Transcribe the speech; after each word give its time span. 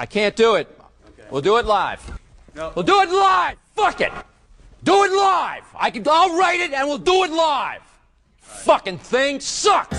I 0.00 0.06
can't 0.06 0.36
do 0.36 0.54
it. 0.54 0.68
We'll 1.28 1.42
do 1.42 1.56
it 1.56 1.66
live. 1.66 2.20
No. 2.54 2.72
We'll 2.76 2.84
do 2.84 3.00
it 3.00 3.10
live. 3.10 3.56
Fuck 3.74 4.00
it. 4.00 4.12
Do 4.84 5.02
it 5.02 5.10
live. 5.10 5.64
I 5.74 5.90
can. 5.90 6.04
I'll 6.08 6.38
write 6.38 6.60
it 6.60 6.72
and 6.72 6.86
we'll 6.86 6.98
do 6.98 7.24
it 7.24 7.32
live. 7.32 7.82
Fucking 8.38 8.98
thing 8.98 9.40
sucks. 9.40 9.96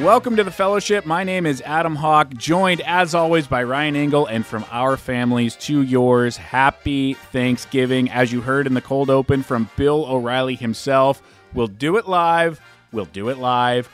Welcome 0.00 0.36
to 0.36 0.44
the 0.44 0.50
fellowship. 0.50 1.04
My 1.04 1.24
name 1.24 1.44
is 1.44 1.60
Adam 1.66 1.96
Hawk, 1.96 2.32
joined 2.32 2.80
as 2.86 3.14
always 3.14 3.46
by 3.46 3.62
Ryan 3.62 3.94
Engle, 3.94 4.24
and 4.24 4.46
from 4.46 4.64
our 4.70 4.96
families 4.96 5.54
to 5.56 5.82
yours, 5.82 6.38
happy 6.38 7.12
Thanksgiving. 7.12 8.10
As 8.10 8.32
you 8.32 8.40
heard 8.40 8.66
in 8.66 8.72
the 8.72 8.80
cold 8.80 9.10
open 9.10 9.42
from 9.42 9.68
Bill 9.76 10.06
O'Reilly 10.06 10.54
himself, 10.54 11.20
we'll 11.54 11.66
do 11.66 11.96
it 11.96 12.08
live. 12.08 12.60
We'll 12.92 13.04
do 13.06 13.28
it 13.28 13.38
live. 13.38 13.88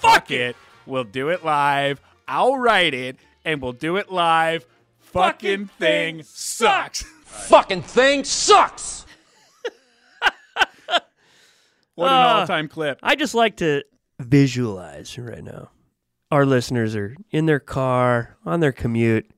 Fuck 0.00 0.30
it. 0.30 0.56
We'll 0.86 1.04
do 1.04 1.28
it 1.30 1.44
live. 1.44 2.00
I'll 2.26 2.56
write 2.56 2.94
it, 2.94 3.16
and 3.44 3.60
we'll 3.60 3.72
do 3.72 3.96
it 3.96 4.10
live. 4.12 4.66
Fucking 5.00 5.66
thing 5.78 6.22
sucks. 6.22 7.02
Fucking 7.24 7.82
thing 7.82 8.24
sucks. 8.24 9.06
What 11.94 12.06
an 12.06 12.12
Ah. 12.14 12.40
all-time 12.40 12.68
clip. 12.68 13.00
I 13.02 13.16
just 13.16 13.34
like 13.34 13.56
to 13.56 13.82
visualize 14.20 15.18
right 15.18 15.42
now. 15.42 15.70
Our 16.30 16.46
listeners 16.46 16.94
are 16.94 17.16
in 17.32 17.46
their 17.46 17.58
car, 17.58 18.36
on 18.46 18.60
their 18.60 18.70
commute, 18.70 19.28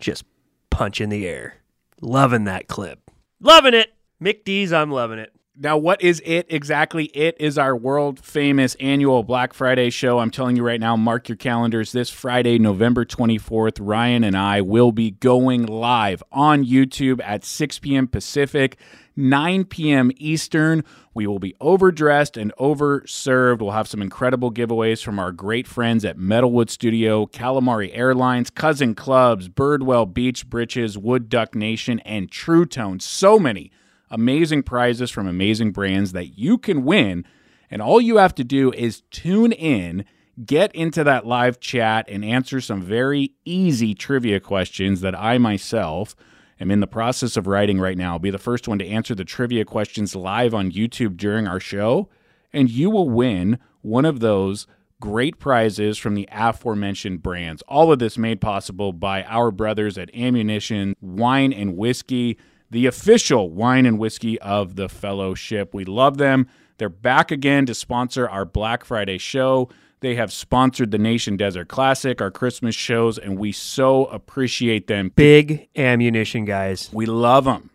just 0.00 0.24
punch 0.70 1.00
in 1.00 1.08
the 1.10 1.24
air. 1.28 1.58
Loving 2.00 2.44
that 2.44 2.66
clip. 2.66 2.98
Loving 3.40 3.74
it. 3.74 3.92
Mick 4.20 4.42
D's, 4.42 4.72
I'm 4.72 4.90
loving 4.90 5.20
it. 5.20 5.32
Now, 5.62 5.76
what 5.76 6.00
is 6.00 6.22
it 6.24 6.46
exactly? 6.48 7.10
It 7.12 7.36
is 7.38 7.58
our 7.58 7.76
world 7.76 8.18
famous 8.24 8.76
annual 8.76 9.22
Black 9.22 9.52
Friday 9.52 9.90
show. 9.90 10.18
I'm 10.18 10.30
telling 10.30 10.56
you 10.56 10.64
right 10.64 10.80
now, 10.80 10.96
mark 10.96 11.28
your 11.28 11.36
calendars. 11.36 11.92
This 11.92 12.08
Friday, 12.08 12.58
November 12.58 13.04
24th, 13.04 13.76
Ryan 13.78 14.24
and 14.24 14.38
I 14.38 14.62
will 14.62 14.90
be 14.90 15.10
going 15.10 15.66
live 15.66 16.22
on 16.32 16.64
YouTube 16.64 17.20
at 17.22 17.44
6 17.44 17.78
p.m. 17.80 18.08
Pacific, 18.08 18.78
9 19.16 19.64
p.m. 19.66 20.10
Eastern. 20.16 20.82
We 21.12 21.26
will 21.26 21.38
be 21.38 21.54
overdressed 21.60 22.38
and 22.38 22.54
overserved. 22.58 23.60
We'll 23.60 23.72
have 23.72 23.86
some 23.86 24.00
incredible 24.00 24.50
giveaways 24.50 25.04
from 25.04 25.18
our 25.18 25.30
great 25.30 25.66
friends 25.66 26.06
at 26.06 26.16
Metalwood 26.16 26.70
Studio, 26.70 27.26
Calamari 27.26 27.90
Airlines, 27.92 28.48
Cousin 28.48 28.94
Clubs, 28.94 29.50
Birdwell 29.50 30.10
Beach 30.10 30.48
Britches, 30.48 30.96
Wood 30.96 31.28
Duck 31.28 31.54
Nation, 31.54 32.00
and 32.00 32.30
True 32.30 32.64
Tone. 32.64 32.98
So 32.98 33.38
many 33.38 33.70
amazing 34.10 34.62
prizes 34.62 35.10
from 35.10 35.26
amazing 35.26 35.72
brands 35.72 36.12
that 36.12 36.38
you 36.38 36.58
can 36.58 36.84
win. 36.84 37.24
And 37.70 37.80
all 37.80 38.00
you 38.00 38.16
have 38.16 38.34
to 38.36 38.44
do 38.44 38.72
is 38.72 39.02
tune 39.10 39.52
in, 39.52 40.04
get 40.44 40.74
into 40.74 41.04
that 41.04 41.26
live 41.26 41.60
chat, 41.60 42.06
and 42.08 42.24
answer 42.24 42.60
some 42.60 42.82
very 42.82 43.32
easy 43.44 43.94
trivia 43.94 44.40
questions 44.40 45.00
that 45.02 45.18
I 45.18 45.38
myself 45.38 46.16
am 46.58 46.70
in 46.70 46.80
the 46.80 46.86
process 46.86 47.36
of 47.36 47.46
writing 47.46 47.80
right 47.80 47.96
now. 47.96 48.12
I'll 48.12 48.18
be 48.18 48.30
the 48.30 48.38
first 48.38 48.68
one 48.68 48.78
to 48.80 48.86
answer 48.86 49.14
the 49.14 49.24
trivia 49.24 49.64
questions 49.64 50.16
live 50.16 50.54
on 50.54 50.72
YouTube 50.72 51.16
during 51.16 51.46
our 51.46 51.60
show. 51.60 52.08
And 52.52 52.68
you 52.68 52.90
will 52.90 53.08
win 53.08 53.58
one 53.82 54.04
of 54.04 54.20
those 54.20 54.66
great 55.00 55.38
prizes 55.38 55.96
from 55.96 56.14
the 56.14 56.28
aforementioned 56.30 57.22
brands. 57.22 57.62
All 57.62 57.90
of 57.90 57.98
this 57.98 58.18
made 58.18 58.40
possible 58.40 58.92
by 58.92 59.22
our 59.24 59.50
brothers 59.50 59.96
at 59.96 60.14
Ammunition 60.14 60.94
Wine 61.00 61.52
and 61.52 61.76
Whiskey 61.76 62.36
the 62.70 62.86
official 62.86 63.50
wine 63.50 63.86
and 63.86 63.98
whiskey 63.98 64.40
of 64.40 64.76
the 64.76 64.88
fellowship. 64.88 65.74
We 65.74 65.84
love 65.84 66.18
them. 66.18 66.48
They're 66.78 66.88
back 66.88 67.30
again 67.30 67.66
to 67.66 67.74
sponsor 67.74 68.28
our 68.28 68.44
Black 68.44 68.84
Friday 68.84 69.18
show. 69.18 69.68
They 70.00 70.14
have 70.14 70.32
sponsored 70.32 70.92
the 70.92 70.98
Nation 70.98 71.36
Desert 71.36 71.68
Classic, 71.68 72.22
our 72.22 72.30
Christmas 72.30 72.74
shows, 72.74 73.18
and 73.18 73.38
we 73.38 73.52
so 73.52 74.06
appreciate 74.06 74.86
them. 74.86 75.12
Big 75.14 75.68
ammunition 75.76 76.46
guys. 76.46 76.88
We 76.92 77.04
love 77.04 77.44
them. 77.44 77.70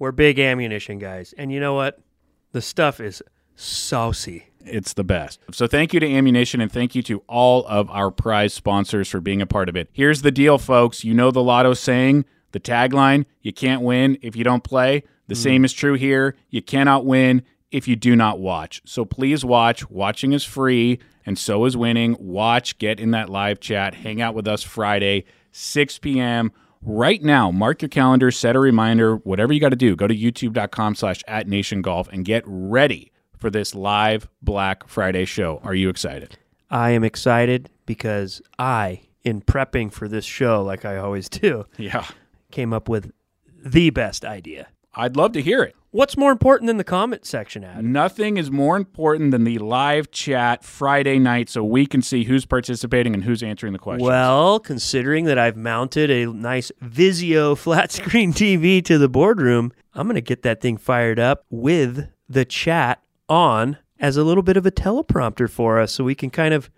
We're 0.00 0.10
big 0.12 0.40
ammunition 0.40 0.98
guys. 0.98 1.32
And 1.38 1.52
you 1.52 1.60
know 1.60 1.74
what? 1.74 2.00
The 2.52 2.62
stuff 2.62 2.98
is 2.98 3.22
saucy. 3.54 4.46
It's 4.64 4.94
the 4.94 5.04
best. 5.04 5.40
So 5.52 5.66
thank 5.66 5.94
you 5.94 6.00
to 6.00 6.06
Ammunition 6.06 6.60
and 6.60 6.70
thank 6.70 6.94
you 6.94 7.02
to 7.04 7.22
all 7.28 7.64
of 7.66 7.88
our 7.90 8.10
prize 8.10 8.52
sponsors 8.52 9.08
for 9.08 9.20
being 9.20 9.40
a 9.40 9.46
part 9.46 9.68
of 9.68 9.76
it. 9.76 9.88
Here's 9.92 10.22
the 10.22 10.30
deal, 10.30 10.58
folks. 10.58 11.04
You 11.04 11.14
know 11.14 11.30
the 11.30 11.42
lotto 11.42 11.74
saying, 11.74 12.24
the 12.52 12.60
tagline, 12.60 13.24
you 13.42 13.52
can't 13.52 13.82
win 13.82 14.18
if 14.22 14.36
you 14.36 14.44
don't 14.44 14.64
play. 14.64 15.04
The 15.28 15.34
hmm. 15.34 15.40
same 15.40 15.64
is 15.64 15.72
true 15.72 15.94
here. 15.94 16.36
You 16.48 16.62
cannot 16.62 17.06
win 17.06 17.42
if 17.70 17.86
you 17.86 17.96
do 17.96 18.16
not 18.16 18.40
watch. 18.40 18.82
So 18.84 19.04
please 19.04 19.44
watch. 19.44 19.88
Watching 19.90 20.32
is 20.32 20.44
free 20.44 20.98
and 21.24 21.38
so 21.38 21.64
is 21.64 21.76
winning. 21.76 22.16
Watch, 22.18 22.78
get 22.78 23.00
in 23.00 23.12
that 23.12 23.28
live 23.28 23.60
chat, 23.60 23.94
hang 23.94 24.20
out 24.20 24.34
with 24.34 24.48
us 24.48 24.62
Friday, 24.62 25.24
6 25.52 25.98
p.m. 25.98 26.52
Right 26.82 27.22
now, 27.22 27.50
mark 27.50 27.82
your 27.82 27.90
calendar, 27.90 28.30
set 28.30 28.56
a 28.56 28.58
reminder, 28.58 29.16
whatever 29.16 29.52
you 29.52 29.60
got 29.60 29.68
to 29.68 29.76
do. 29.76 29.94
Go 29.94 30.06
to 30.06 30.16
youtube.com 30.16 30.94
slash 30.94 31.22
at 31.28 31.46
nation 31.46 31.82
golf 31.82 32.08
and 32.08 32.24
get 32.24 32.42
ready 32.46 33.12
for 33.36 33.50
this 33.50 33.74
live 33.74 34.28
Black 34.42 34.88
Friday 34.88 35.24
show. 35.24 35.60
Are 35.62 35.74
you 35.74 35.88
excited? 35.88 36.38
I 36.70 36.90
am 36.90 37.04
excited 37.04 37.68
because 37.84 38.40
I, 38.58 39.02
in 39.24 39.42
prepping 39.42 39.92
for 39.92 40.08
this 40.08 40.24
show, 40.24 40.62
like 40.62 40.84
I 40.84 40.96
always 40.96 41.28
do, 41.28 41.66
Yeah. 41.76 42.06
Came 42.50 42.72
up 42.72 42.88
with 42.88 43.12
the 43.64 43.90
best 43.90 44.24
idea. 44.24 44.68
I'd 44.94 45.16
love 45.16 45.32
to 45.32 45.42
hear 45.42 45.62
it. 45.62 45.76
What's 45.92 46.16
more 46.16 46.30
important 46.30 46.68
than 46.68 46.76
the 46.76 46.84
comment 46.84 47.26
section, 47.26 47.64
Adam? 47.64 47.90
Nothing 47.90 48.36
is 48.36 48.48
more 48.48 48.76
important 48.76 49.32
than 49.32 49.42
the 49.42 49.58
live 49.58 50.12
chat 50.12 50.64
Friday 50.64 51.18
night 51.18 51.48
so 51.48 51.64
we 51.64 51.84
can 51.84 52.00
see 52.00 52.22
who's 52.24 52.46
participating 52.46 53.12
and 53.12 53.24
who's 53.24 53.42
answering 53.42 53.72
the 53.72 53.78
questions. 53.80 54.06
Well, 54.06 54.60
considering 54.60 55.24
that 55.24 55.36
I've 55.36 55.56
mounted 55.56 56.10
a 56.10 56.26
nice 56.26 56.70
Vizio 56.80 57.58
flat 57.58 57.90
screen 57.90 58.32
TV 58.34 58.84
to 58.84 58.98
the 58.98 59.08
boardroom, 59.08 59.72
I'm 59.92 60.06
going 60.06 60.14
to 60.14 60.20
get 60.20 60.42
that 60.42 60.60
thing 60.60 60.76
fired 60.76 61.18
up 61.18 61.44
with 61.50 62.08
the 62.28 62.44
chat 62.44 63.02
on 63.28 63.76
as 63.98 64.16
a 64.16 64.22
little 64.22 64.44
bit 64.44 64.56
of 64.56 64.64
a 64.64 64.70
teleprompter 64.70 65.50
for 65.50 65.80
us 65.80 65.92
so 65.92 66.04
we 66.04 66.14
can 66.14 66.30
kind 66.30 66.54
of 66.54 66.70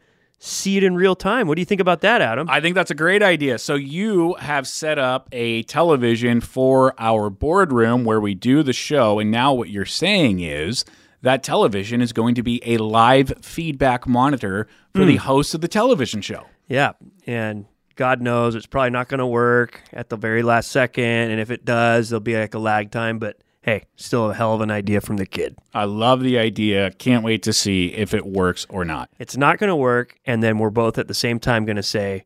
see 0.42 0.76
it 0.76 0.82
in 0.82 0.94
real 0.94 1.14
time. 1.14 1.46
What 1.46 1.54
do 1.54 1.60
you 1.60 1.66
think 1.66 1.80
about 1.80 2.00
that, 2.00 2.20
Adam? 2.20 2.48
I 2.50 2.60
think 2.60 2.74
that's 2.74 2.90
a 2.90 2.96
great 2.96 3.22
idea. 3.22 3.58
So 3.58 3.74
you 3.74 4.34
have 4.34 4.66
set 4.66 4.98
up 4.98 5.28
a 5.30 5.62
television 5.64 6.40
for 6.40 6.94
our 6.98 7.30
boardroom 7.30 8.04
where 8.04 8.20
we 8.20 8.34
do 8.34 8.62
the 8.62 8.72
show, 8.72 9.18
and 9.18 9.30
now 9.30 9.52
what 9.52 9.70
you're 9.70 9.84
saying 9.84 10.40
is 10.40 10.84
that 11.22 11.44
television 11.44 12.00
is 12.00 12.12
going 12.12 12.34
to 12.34 12.42
be 12.42 12.60
a 12.66 12.78
live 12.78 13.32
feedback 13.40 14.08
monitor 14.08 14.66
for 14.94 15.04
the 15.04 15.16
hmm. 15.16 15.26
host 15.26 15.54
of 15.54 15.60
the 15.60 15.68
television 15.68 16.20
show. 16.20 16.46
yeah. 16.68 16.92
And 17.26 17.66
God 17.94 18.20
knows 18.20 18.54
it's 18.54 18.66
probably 18.66 18.90
not 18.90 19.08
going 19.08 19.18
to 19.18 19.26
work 19.26 19.82
at 19.92 20.08
the 20.08 20.16
very 20.16 20.42
last 20.42 20.72
second. 20.72 21.30
And 21.30 21.40
if 21.40 21.50
it 21.50 21.64
does, 21.64 22.08
there'll 22.08 22.20
be 22.20 22.36
like 22.36 22.54
a 22.54 22.58
lag 22.58 22.90
time. 22.90 23.18
But 23.18 23.36
hey, 23.62 23.84
still 23.96 24.30
a 24.30 24.34
hell 24.34 24.54
of 24.54 24.60
an 24.60 24.70
idea 24.70 25.00
from 25.00 25.16
the 25.16 25.26
kid. 25.26 25.56
I 25.72 25.84
love 25.84 26.20
the 26.20 26.38
idea. 26.38 26.90
Can't 26.92 27.24
wait 27.24 27.42
to 27.44 27.52
see 27.52 27.86
if 27.94 28.12
it 28.12 28.26
works 28.26 28.66
or 28.68 28.84
not. 28.84 29.08
It's 29.18 29.36
not 29.36 29.58
going 29.58 29.68
to 29.68 29.76
work. 29.76 30.18
And 30.26 30.42
then 30.42 30.58
we're 30.58 30.70
both 30.70 30.98
at 30.98 31.08
the 31.08 31.14
same 31.14 31.38
time 31.38 31.64
going 31.64 31.76
to 31.76 31.82
say, 31.82 32.24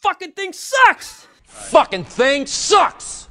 fucking 0.00 0.32
thing 0.32 0.52
sucks. 0.52 1.26
Fucking 1.44 2.04
thing 2.04 2.46
sucks. 2.46 3.28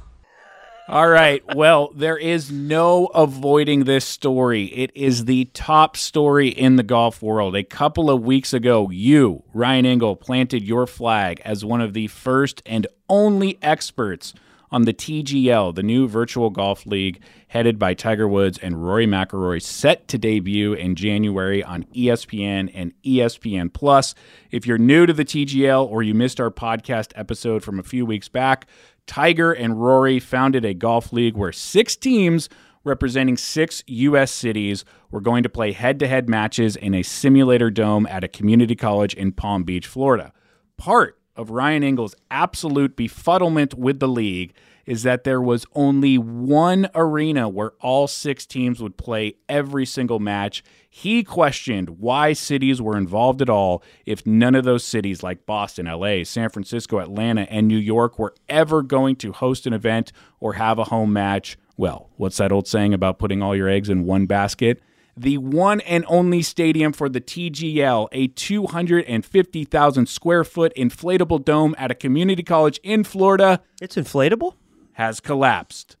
All 0.88 1.08
right. 1.08 1.42
Well, 1.56 1.90
there 1.96 2.16
is 2.16 2.52
no 2.52 3.06
avoiding 3.06 3.84
this 3.84 4.04
story. 4.04 4.66
It 4.66 4.92
is 4.94 5.24
the 5.24 5.46
top 5.46 5.96
story 5.96 6.48
in 6.48 6.76
the 6.76 6.84
golf 6.84 7.20
world. 7.20 7.56
A 7.56 7.64
couple 7.64 8.08
of 8.08 8.22
weeks 8.22 8.52
ago, 8.52 8.88
you, 8.90 9.42
Ryan 9.52 9.84
Engle, 9.84 10.14
planted 10.14 10.62
your 10.62 10.86
flag 10.86 11.40
as 11.44 11.64
one 11.64 11.80
of 11.80 11.92
the 11.92 12.06
first 12.06 12.62
and 12.66 12.86
only 13.08 13.58
experts 13.62 14.32
on 14.70 14.82
the 14.82 14.92
TGL, 14.94 15.74
the 15.74 15.82
new 15.82 16.08
virtual 16.08 16.50
golf 16.50 16.86
league 16.86 17.20
headed 17.48 17.78
by 17.78 17.94
Tiger 17.94 18.26
Woods 18.26 18.58
and 18.58 18.84
Rory 18.84 19.06
McIlroy, 19.06 19.62
set 19.62 20.08
to 20.08 20.18
debut 20.18 20.72
in 20.72 20.94
January 20.94 21.62
on 21.62 21.84
ESPN 21.94 22.70
and 22.74 22.92
ESPN 23.02 23.72
Plus. 23.72 24.14
If 24.50 24.66
you're 24.66 24.78
new 24.78 25.06
to 25.06 25.12
the 25.12 25.24
TGL 25.24 25.88
or 25.88 26.02
you 26.02 26.14
missed 26.14 26.40
our 26.40 26.50
podcast 26.50 27.12
episode 27.14 27.62
from 27.62 27.78
a 27.78 27.84
few 27.84 28.04
weeks 28.04 28.28
back, 28.28 28.66
Tiger 29.06 29.52
and 29.52 29.80
Rory 29.80 30.18
founded 30.18 30.64
a 30.64 30.74
golf 30.74 31.12
league 31.12 31.36
where 31.36 31.52
six 31.52 31.96
teams 31.96 32.48
representing 32.84 33.36
six 33.36 33.82
U.S. 33.86 34.30
cities 34.30 34.84
were 35.10 35.20
going 35.20 35.42
to 35.42 35.48
play 35.48 35.72
head 35.72 35.98
to 35.98 36.06
head 36.06 36.28
matches 36.28 36.76
in 36.76 36.94
a 36.94 37.02
simulator 37.02 37.70
dome 37.70 38.06
at 38.06 38.24
a 38.24 38.28
community 38.28 38.76
college 38.76 39.12
in 39.14 39.32
Palm 39.32 39.64
Beach, 39.64 39.86
Florida. 39.86 40.32
Part 40.76 41.18
of 41.36 41.50
Ryan 41.50 41.84
Engle's 41.84 42.14
absolute 42.30 42.96
befuddlement 42.96 43.74
with 43.74 44.00
the 44.00 44.08
league 44.08 44.54
is 44.86 45.02
that 45.02 45.24
there 45.24 45.42
was 45.42 45.66
only 45.74 46.16
one 46.16 46.88
arena 46.94 47.48
where 47.48 47.72
all 47.80 48.06
six 48.06 48.46
teams 48.46 48.80
would 48.80 48.96
play 48.96 49.34
every 49.48 49.84
single 49.84 50.20
match. 50.20 50.62
He 50.88 51.24
questioned 51.24 51.98
why 51.98 52.32
cities 52.32 52.80
were 52.80 52.96
involved 52.96 53.42
at 53.42 53.50
all 53.50 53.82
if 54.06 54.24
none 54.24 54.54
of 54.54 54.64
those 54.64 54.84
cities, 54.84 55.22
like 55.22 55.44
Boston, 55.44 55.86
LA, 55.86 56.22
San 56.22 56.48
Francisco, 56.48 57.00
Atlanta, 57.00 57.42
and 57.50 57.66
New 57.66 57.76
York, 57.76 58.18
were 58.18 58.34
ever 58.48 58.82
going 58.82 59.16
to 59.16 59.32
host 59.32 59.66
an 59.66 59.72
event 59.72 60.12
or 60.38 60.54
have 60.54 60.78
a 60.78 60.84
home 60.84 61.12
match. 61.12 61.58
Well, 61.76 62.10
what's 62.16 62.36
that 62.36 62.52
old 62.52 62.68
saying 62.68 62.94
about 62.94 63.18
putting 63.18 63.42
all 63.42 63.56
your 63.56 63.68
eggs 63.68 63.90
in 63.90 64.04
one 64.04 64.26
basket? 64.26 64.80
The 65.16 65.38
one 65.38 65.80
and 65.80 66.04
only 66.08 66.42
stadium 66.42 66.92
for 66.92 67.08
the 67.08 67.20
TGL, 67.20 68.08
a 68.12 68.28
250,000 68.28 70.08
square 70.08 70.44
foot 70.44 70.72
inflatable 70.76 71.44
dome 71.44 71.74
at 71.78 71.90
a 71.90 71.94
community 71.94 72.42
college 72.42 72.78
in 72.82 73.04
Florida, 73.04 73.60
It's 73.80 73.96
inflatable? 73.96 74.54
has 74.92 75.20
collapsed. 75.20 75.96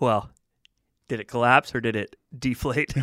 Well, 0.00 0.30
did 1.08 1.20
it 1.20 1.28
collapse 1.28 1.74
or 1.74 1.80
did 1.80 1.96
it 1.96 2.16
deflate? 2.36 2.92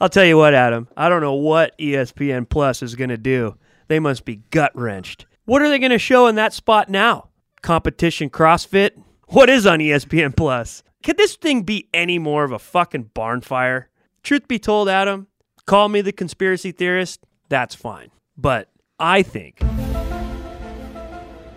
I'll 0.00 0.08
tell 0.10 0.24
you 0.24 0.36
what, 0.36 0.54
Adam. 0.54 0.88
I 0.96 1.08
don't 1.08 1.22
know 1.22 1.34
what 1.34 1.76
ESPN 1.78 2.48
Plus 2.48 2.82
is 2.82 2.94
going 2.94 3.10
to 3.10 3.16
do. 3.16 3.56
They 3.88 3.98
must 3.98 4.24
be 4.24 4.36
gut 4.50 4.72
wrenched. 4.74 5.26
What 5.46 5.62
are 5.62 5.70
they 5.70 5.78
going 5.78 5.92
to 5.92 5.98
show 5.98 6.26
in 6.26 6.34
that 6.34 6.52
spot 6.52 6.90
now? 6.90 7.28
Competition 7.62 8.28
CrossFit? 8.28 8.90
What 9.28 9.48
is 9.48 9.66
on 9.66 9.78
ESPN 9.78 10.36
Plus? 10.36 10.82
Could 11.06 11.18
this 11.18 11.36
thing 11.36 11.62
be 11.62 11.88
any 11.94 12.18
more 12.18 12.42
of 12.42 12.50
a 12.50 12.58
fucking 12.58 13.10
barn 13.14 13.40
fire? 13.40 13.88
Truth 14.24 14.48
be 14.48 14.58
told, 14.58 14.88
Adam, 14.88 15.28
call 15.64 15.88
me 15.88 16.00
the 16.00 16.10
conspiracy 16.10 16.72
theorist. 16.72 17.20
That's 17.48 17.76
fine. 17.76 18.10
But 18.36 18.70
I 18.98 19.22
think 19.22 19.60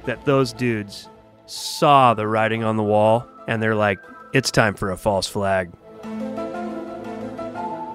that 0.05 0.23
those 0.25 0.53
dudes 0.53 1.09
saw 1.47 2.13
the 2.13 2.27
writing 2.27 2.63
on 2.63 2.77
the 2.77 2.83
wall 2.83 3.27
and 3.47 3.59
they're 3.59 3.73
like, 3.73 3.97
it's 4.35 4.51
time 4.51 4.75
for 4.75 4.91
a 4.91 4.97
false 4.97 5.27
flag. 5.27 5.71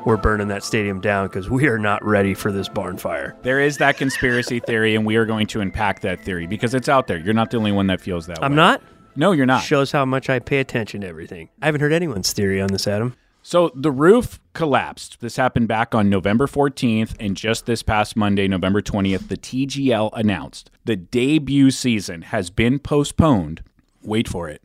We're 0.04 0.16
burning 0.16 0.48
that 0.48 0.64
stadium 0.64 1.00
down 1.00 1.28
because 1.28 1.48
we 1.48 1.68
are 1.68 1.78
not 1.78 2.04
ready 2.04 2.34
for 2.34 2.50
this 2.50 2.68
barn 2.68 2.98
fire. 2.98 3.36
There 3.42 3.60
is 3.60 3.78
that 3.78 3.96
conspiracy 3.96 4.58
theory, 4.58 4.96
and 4.96 5.06
we 5.06 5.14
are 5.14 5.24
going 5.24 5.46
to 5.46 5.60
unpack 5.60 6.00
that 6.00 6.20
theory 6.20 6.48
because 6.48 6.74
it's 6.74 6.88
out 6.88 7.06
there. 7.06 7.16
You're 7.16 7.32
not 7.32 7.52
the 7.52 7.58
only 7.58 7.72
one 7.72 7.86
that 7.86 8.00
feels 8.00 8.26
that 8.26 8.40
way. 8.40 8.44
I'm 8.44 8.56
not? 8.56 8.82
No, 9.16 9.32
you're 9.32 9.46
not. 9.46 9.62
Shows 9.62 9.92
how 9.92 10.04
much 10.04 10.28
I 10.28 10.38
pay 10.38 10.58
attention 10.58 11.00
to 11.02 11.06
everything. 11.06 11.48
I 11.62 11.66
haven't 11.66 11.80
heard 11.80 11.92
anyone's 11.92 12.32
theory 12.32 12.60
on 12.60 12.68
this, 12.68 12.86
Adam. 12.86 13.14
So 13.42 13.70
the 13.74 13.90
roof 13.90 14.38
collapsed. 14.54 15.20
This 15.20 15.36
happened 15.36 15.68
back 15.68 15.94
on 15.94 16.08
November 16.08 16.46
14th, 16.46 17.14
and 17.20 17.36
just 17.36 17.66
this 17.66 17.82
past 17.82 18.16
Monday, 18.16 18.48
November 18.48 18.80
20th, 18.80 19.28
the 19.28 19.36
TGL 19.36 20.10
announced 20.14 20.70
the 20.86 20.96
debut 20.96 21.70
season 21.70 22.22
has 22.22 22.48
been 22.48 22.78
postponed. 22.78 23.62
Wait 24.02 24.28
for 24.28 24.48
it. 24.48 24.62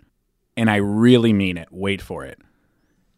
And 0.56 0.69
I 0.69 0.78
really 0.78 1.34
mean 1.34 1.57
it. 1.57 1.68
Wait 1.72 2.02
for 2.02 2.24
it. 2.24 2.40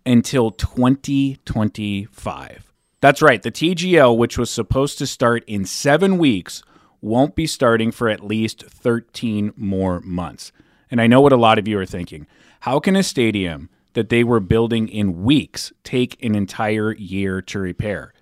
Until 0.03 0.49
2025. 0.49 2.73
That's 3.01 3.21
right. 3.21 3.43
The 3.43 3.51
TGL, 3.51 4.17
which 4.17 4.39
was 4.39 4.49
supposed 4.49 4.97
to 4.97 5.05
start 5.05 5.43
in 5.45 5.65
seven 5.65 6.17
weeks, 6.17 6.63
won't 7.01 7.35
be 7.35 7.45
starting 7.45 7.91
for 7.91 8.09
at 8.09 8.25
least 8.25 8.63
13 8.63 9.53
more 9.55 9.99
months. 10.01 10.51
And 10.91 11.01
I 11.01 11.07
know 11.07 11.21
what 11.21 11.33
a 11.33 11.37
lot 11.37 11.57
of 11.57 11.67
you 11.67 11.79
are 11.79 11.85
thinking. 11.85 12.27
How 12.61 12.79
can 12.79 12.95
a 12.95 13.01
stadium 13.01 13.69
that 13.93 14.09
they 14.09 14.23
were 14.23 14.39
building 14.39 14.87
in 14.89 15.23
weeks 15.23 15.73
take 15.83 16.23
an 16.23 16.35
entire 16.35 16.93
year 16.93 17.41
to 17.41 17.59
repair? 17.59 18.13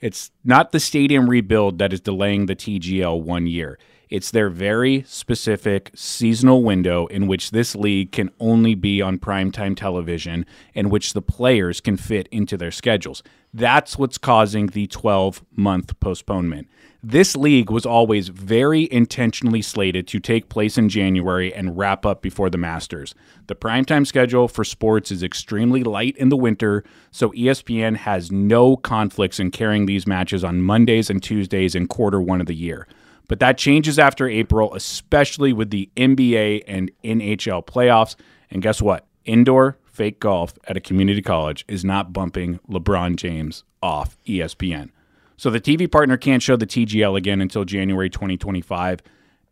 It's 0.00 0.30
not 0.44 0.72
the 0.72 0.80
stadium 0.80 1.30
rebuild 1.30 1.78
that 1.78 1.92
is 1.92 2.00
delaying 2.00 2.46
the 2.46 2.56
TGL 2.56 3.22
one 3.22 3.46
year. 3.46 3.78
It's 4.08 4.30
their 4.30 4.50
very 4.50 5.02
specific 5.08 5.90
seasonal 5.94 6.62
window 6.62 7.06
in 7.06 7.26
which 7.26 7.50
this 7.50 7.74
league 7.74 8.12
can 8.12 8.30
only 8.38 8.76
be 8.76 9.02
on 9.02 9.18
primetime 9.18 9.76
television 9.76 10.46
and 10.76 10.92
which 10.92 11.12
the 11.12 11.22
players 11.22 11.80
can 11.80 11.96
fit 11.96 12.28
into 12.30 12.56
their 12.56 12.70
schedules. 12.70 13.24
That's 13.52 13.98
what's 13.98 14.16
causing 14.16 14.68
the 14.68 14.86
12 14.86 15.42
month 15.56 15.98
postponement. 15.98 16.68
This 17.02 17.34
league 17.36 17.68
was 17.68 17.84
always 17.84 18.28
very 18.28 18.88
intentionally 18.92 19.62
slated 19.62 20.06
to 20.08 20.20
take 20.20 20.48
place 20.48 20.78
in 20.78 20.88
January 20.88 21.52
and 21.52 21.76
wrap 21.76 22.06
up 22.06 22.22
before 22.22 22.50
the 22.50 22.58
Masters. 22.58 23.12
The 23.48 23.54
primetime 23.56 24.06
schedule 24.06 24.46
for 24.46 24.62
sports 24.62 25.10
is 25.10 25.24
extremely 25.24 25.82
light 25.82 26.16
in 26.16 26.28
the 26.28 26.36
winter, 26.36 26.84
so 27.10 27.30
ESPN 27.30 27.96
has 27.96 28.30
no 28.30 28.76
conflicts 28.76 29.40
in 29.40 29.50
carrying 29.50 29.86
these 29.86 30.06
matches 30.06 30.44
on 30.44 30.62
Mondays 30.62 31.10
and 31.10 31.20
Tuesdays 31.20 31.74
in 31.74 31.88
quarter 31.88 32.20
one 32.20 32.40
of 32.40 32.46
the 32.46 32.54
year. 32.54 32.86
But 33.28 33.40
that 33.40 33.58
changes 33.58 33.98
after 33.98 34.28
April, 34.28 34.74
especially 34.74 35.52
with 35.52 35.70
the 35.70 35.90
NBA 35.96 36.64
and 36.66 36.90
NHL 37.02 37.66
playoffs. 37.66 38.16
And 38.50 38.62
guess 38.62 38.80
what? 38.80 39.06
Indoor 39.24 39.78
fake 39.84 40.20
golf 40.20 40.54
at 40.68 40.76
a 40.76 40.80
community 40.80 41.22
college 41.22 41.64
is 41.68 41.84
not 41.84 42.12
bumping 42.12 42.60
LeBron 42.68 43.16
James 43.16 43.64
off 43.82 44.16
ESPN. 44.26 44.90
So 45.36 45.50
the 45.50 45.60
TV 45.60 45.90
partner 45.90 46.16
can't 46.16 46.42
show 46.42 46.56
the 46.56 46.66
TGL 46.66 47.16
again 47.16 47.40
until 47.40 47.64
January 47.64 48.08
2025. 48.08 49.00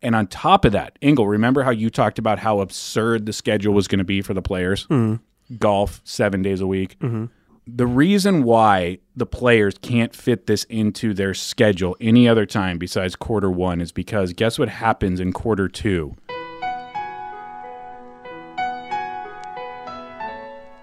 And 0.01 0.15
on 0.15 0.27
top 0.27 0.65
of 0.65 0.71
that, 0.71 0.97
Engle, 1.01 1.27
remember 1.27 1.63
how 1.63 1.71
you 1.71 1.89
talked 1.89 2.19
about 2.19 2.39
how 2.39 2.59
absurd 2.59 3.25
the 3.25 3.33
schedule 3.33 3.73
was 3.73 3.87
going 3.87 3.99
to 3.99 4.05
be 4.05 4.21
for 4.21 4.33
the 4.33 4.41
players? 4.41 4.87
Mm-hmm. 4.87 5.55
Golf 5.57 6.01
seven 6.03 6.41
days 6.41 6.61
a 6.61 6.67
week. 6.67 6.97
Mm-hmm. 6.99 7.25
The 7.67 7.87
reason 7.87 8.43
why 8.43 8.99
the 9.15 9.25
players 9.25 9.75
can't 9.81 10.15
fit 10.15 10.45
this 10.45 10.65
into 10.65 11.15
their 11.15 11.33
schedule 11.33 11.97
any 11.99 12.27
other 12.27 12.45
time 12.45 12.77
besides 12.77 13.15
quarter 13.15 13.49
one 13.49 13.81
is 13.81 13.91
because 13.91 14.33
guess 14.33 14.59
what 14.59 14.69
happens 14.69 15.19
in 15.19 15.33
quarter 15.33 15.67
two? 15.67 16.15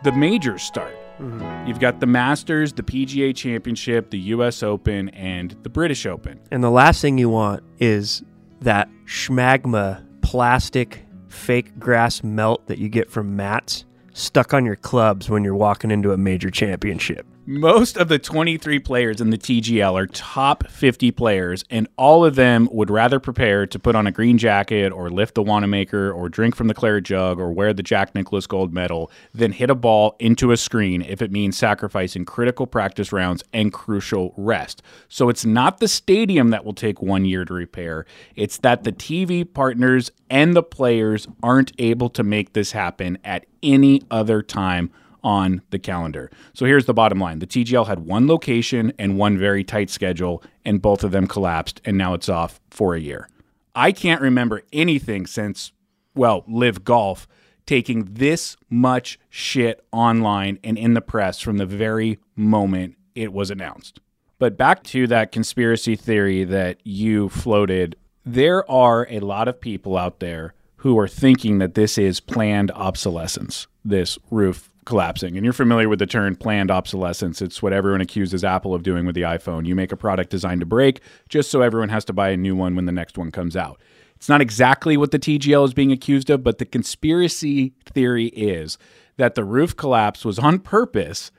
The 0.02 0.10
majors 0.16 0.64
start. 0.64 0.96
Mm-hmm. 1.20 1.68
You've 1.68 1.78
got 1.78 2.00
the 2.00 2.06
Masters, 2.06 2.72
the 2.72 2.82
PGA 2.82 3.36
Championship, 3.36 4.10
the 4.10 4.18
US 4.18 4.64
Open, 4.64 5.08
and 5.10 5.54
the 5.62 5.70
British 5.70 6.04
Open. 6.04 6.40
And 6.50 6.64
the 6.64 6.70
last 6.70 7.00
thing 7.00 7.16
you 7.16 7.28
want 7.28 7.62
is 7.78 8.24
that 8.60 8.88
schmagma 9.04 10.04
plastic 10.20 11.06
fake 11.28 11.78
grass 11.78 12.24
melt 12.24 12.66
that 12.66 12.78
you 12.78 12.88
get 12.88 13.08
from 13.08 13.36
mats 13.36 13.84
stuck 14.12 14.54
on 14.54 14.64
your 14.64 14.76
clubs 14.76 15.28
when 15.28 15.44
you're 15.44 15.54
walking 15.54 15.90
into 15.90 16.12
a 16.12 16.16
major 16.16 16.50
championship. 16.50 17.26
Most 17.44 17.96
of 17.96 18.06
the 18.06 18.20
23 18.20 18.78
players 18.78 19.20
in 19.20 19.30
the 19.30 19.36
TGL 19.36 20.00
are 20.00 20.06
top 20.06 20.68
50 20.68 21.10
players, 21.10 21.64
and 21.70 21.88
all 21.98 22.24
of 22.24 22.36
them 22.36 22.68
would 22.70 22.88
rather 22.88 23.18
prepare 23.18 23.66
to 23.66 23.80
put 23.80 23.96
on 23.96 24.06
a 24.06 24.12
green 24.12 24.38
jacket 24.38 24.92
or 24.92 25.10
lift 25.10 25.34
the 25.34 25.42
Wanamaker 25.42 26.12
or 26.12 26.28
drink 26.28 26.54
from 26.54 26.68
the 26.68 26.74
claret 26.74 27.02
jug 27.02 27.40
or 27.40 27.50
wear 27.50 27.72
the 27.72 27.82
Jack 27.82 28.14
Nicklaus 28.14 28.46
gold 28.46 28.72
medal 28.72 29.10
than 29.34 29.50
hit 29.50 29.70
a 29.70 29.74
ball 29.74 30.14
into 30.20 30.52
a 30.52 30.56
screen 30.56 31.02
if 31.02 31.20
it 31.20 31.32
means 31.32 31.56
sacrificing 31.56 32.24
critical 32.24 32.64
practice 32.64 33.12
rounds 33.12 33.42
and 33.52 33.72
crucial 33.72 34.34
rest. 34.36 34.80
So 35.08 35.28
it's 35.28 35.44
not 35.44 35.78
the 35.78 35.88
stadium 35.88 36.50
that 36.50 36.64
will 36.64 36.74
take 36.74 37.02
one 37.02 37.24
year 37.24 37.44
to 37.44 37.52
repair, 37.52 38.06
it's 38.36 38.58
that 38.58 38.84
the 38.84 38.92
TV 38.92 39.44
partners 39.52 40.12
and 40.30 40.54
the 40.54 40.62
players 40.62 41.26
aren't 41.42 41.72
able 41.80 42.08
to 42.10 42.22
make 42.22 42.52
this 42.52 42.70
happen 42.70 43.18
at 43.24 43.46
any 43.64 44.00
other 44.12 44.42
time 44.42 44.92
on 45.24 45.62
the 45.70 45.78
calendar. 45.78 46.30
So 46.54 46.66
here's 46.66 46.86
the 46.86 46.94
bottom 46.94 47.20
line 47.20 47.38
the 47.38 47.46
TGL 47.46 47.86
had 47.86 48.00
one 48.00 48.26
location 48.26 48.92
and 48.98 49.18
one 49.18 49.38
very 49.38 49.64
tight 49.64 49.90
schedule, 49.90 50.42
and 50.64 50.82
both 50.82 51.04
of 51.04 51.12
them 51.12 51.26
collapsed, 51.26 51.80
and 51.84 51.96
now 51.96 52.14
it's 52.14 52.28
off 52.28 52.60
for 52.70 52.94
a 52.94 53.00
year. 53.00 53.28
I 53.74 53.92
can't 53.92 54.20
remember 54.20 54.62
anything 54.72 55.26
since, 55.26 55.72
well, 56.14 56.44
LIV 56.46 56.84
Golf 56.84 57.26
taking 57.64 58.04
this 58.12 58.56
much 58.68 59.18
shit 59.30 59.84
online 59.92 60.58
and 60.64 60.76
in 60.76 60.94
the 60.94 61.00
press 61.00 61.40
from 61.40 61.58
the 61.58 61.66
very 61.66 62.18
moment 62.36 62.96
it 63.14 63.32
was 63.32 63.50
announced. 63.50 64.00
But 64.38 64.56
back 64.56 64.82
to 64.84 65.06
that 65.06 65.30
conspiracy 65.30 65.94
theory 65.94 66.44
that 66.44 66.80
you 66.84 67.28
floated, 67.28 67.96
there 68.24 68.68
are 68.70 69.06
a 69.08 69.20
lot 69.20 69.48
of 69.48 69.60
people 69.60 69.96
out 69.96 70.20
there 70.20 70.54
who 70.76 70.98
are 70.98 71.08
thinking 71.08 71.58
that 71.58 71.74
this 71.74 71.96
is 71.96 72.18
planned 72.18 72.72
obsolescence, 72.72 73.68
this 73.84 74.18
roof 74.30 74.71
collapsing. 74.84 75.36
And 75.36 75.44
you're 75.44 75.52
familiar 75.52 75.88
with 75.88 75.98
the 75.98 76.06
term 76.06 76.34
planned 76.36 76.70
obsolescence. 76.70 77.40
It's 77.40 77.62
what 77.62 77.72
everyone 77.72 78.00
accuses 78.00 78.44
Apple 78.44 78.74
of 78.74 78.82
doing 78.82 79.06
with 79.06 79.14
the 79.14 79.22
iPhone. 79.22 79.66
You 79.66 79.74
make 79.74 79.92
a 79.92 79.96
product 79.96 80.30
designed 80.30 80.60
to 80.60 80.66
break 80.66 81.00
just 81.28 81.50
so 81.50 81.62
everyone 81.62 81.88
has 81.90 82.04
to 82.06 82.12
buy 82.12 82.30
a 82.30 82.36
new 82.36 82.56
one 82.56 82.74
when 82.74 82.86
the 82.86 82.92
next 82.92 83.16
one 83.16 83.30
comes 83.30 83.56
out. 83.56 83.80
It's 84.16 84.28
not 84.28 84.40
exactly 84.40 84.96
what 84.96 85.10
the 85.10 85.18
TGL 85.18 85.64
is 85.64 85.74
being 85.74 85.92
accused 85.92 86.30
of, 86.30 86.44
but 86.44 86.58
the 86.58 86.64
conspiracy 86.64 87.74
theory 87.86 88.26
is 88.26 88.78
that 89.16 89.34
the 89.34 89.44
roof 89.44 89.76
collapse 89.76 90.24
was 90.24 90.38
on 90.38 90.60
purpose 90.60 91.32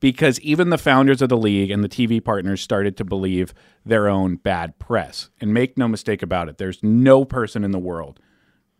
because 0.00 0.40
even 0.40 0.70
the 0.70 0.78
founders 0.78 1.20
of 1.20 1.28
the 1.28 1.36
league 1.36 1.70
and 1.70 1.82
the 1.82 1.88
TV 1.88 2.22
partners 2.22 2.60
started 2.60 2.96
to 2.96 3.04
believe 3.04 3.52
their 3.84 4.08
own 4.08 4.36
bad 4.36 4.78
press. 4.78 5.30
And 5.40 5.52
make 5.52 5.76
no 5.76 5.88
mistake 5.88 6.22
about 6.22 6.48
it, 6.48 6.58
there's 6.58 6.82
no 6.82 7.24
person 7.24 7.64
in 7.64 7.72
the 7.72 7.78
world 7.78 8.20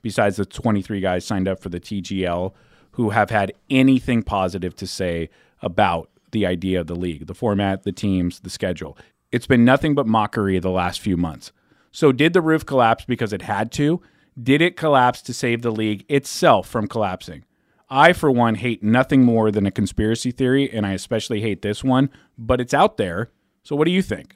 besides 0.02 0.36
the 0.36 0.46
23 0.46 1.00
guys 1.00 1.24
signed 1.24 1.48
up 1.48 1.60
for 1.60 1.68
the 1.68 1.80
TGL 1.80 2.54
who 2.98 3.10
have 3.10 3.30
had 3.30 3.52
anything 3.70 4.24
positive 4.24 4.74
to 4.74 4.84
say 4.84 5.30
about 5.62 6.10
the 6.32 6.44
idea 6.44 6.80
of 6.80 6.88
the 6.88 6.96
league, 6.96 7.28
the 7.28 7.34
format, 7.34 7.84
the 7.84 7.92
teams, 7.92 8.40
the 8.40 8.50
schedule. 8.50 8.98
It's 9.30 9.46
been 9.46 9.64
nothing 9.64 9.94
but 9.94 10.04
mockery 10.04 10.58
the 10.58 10.68
last 10.68 10.98
few 11.00 11.16
months. 11.16 11.52
So, 11.92 12.10
did 12.10 12.32
the 12.32 12.40
roof 12.40 12.66
collapse 12.66 13.04
because 13.04 13.32
it 13.32 13.42
had 13.42 13.70
to? 13.72 14.02
Did 14.40 14.60
it 14.60 14.76
collapse 14.76 15.22
to 15.22 15.32
save 15.32 15.62
the 15.62 15.70
league 15.70 16.06
itself 16.08 16.68
from 16.68 16.88
collapsing? 16.88 17.44
I, 17.88 18.12
for 18.12 18.32
one, 18.32 18.56
hate 18.56 18.82
nothing 18.82 19.22
more 19.22 19.52
than 19.52 19.64
a 19.64 19.70
conspiracy 19.70 20.32
theory, 20.32 20.68
and 20.68 20.84
I 20.84 20.92
especially 20.92 21.40
hate 21.40 21.62
this 21.62 21.84
one, 21.84 22.10
but 22.36 22.60
it's 22.60 22.74
out 22.74 22.96
there. 22.96 23.30
So, 23.62 23.76
what 23.76 23.84
do 23.84 23.92
you 23.92 24.02
think? 24.02 24.34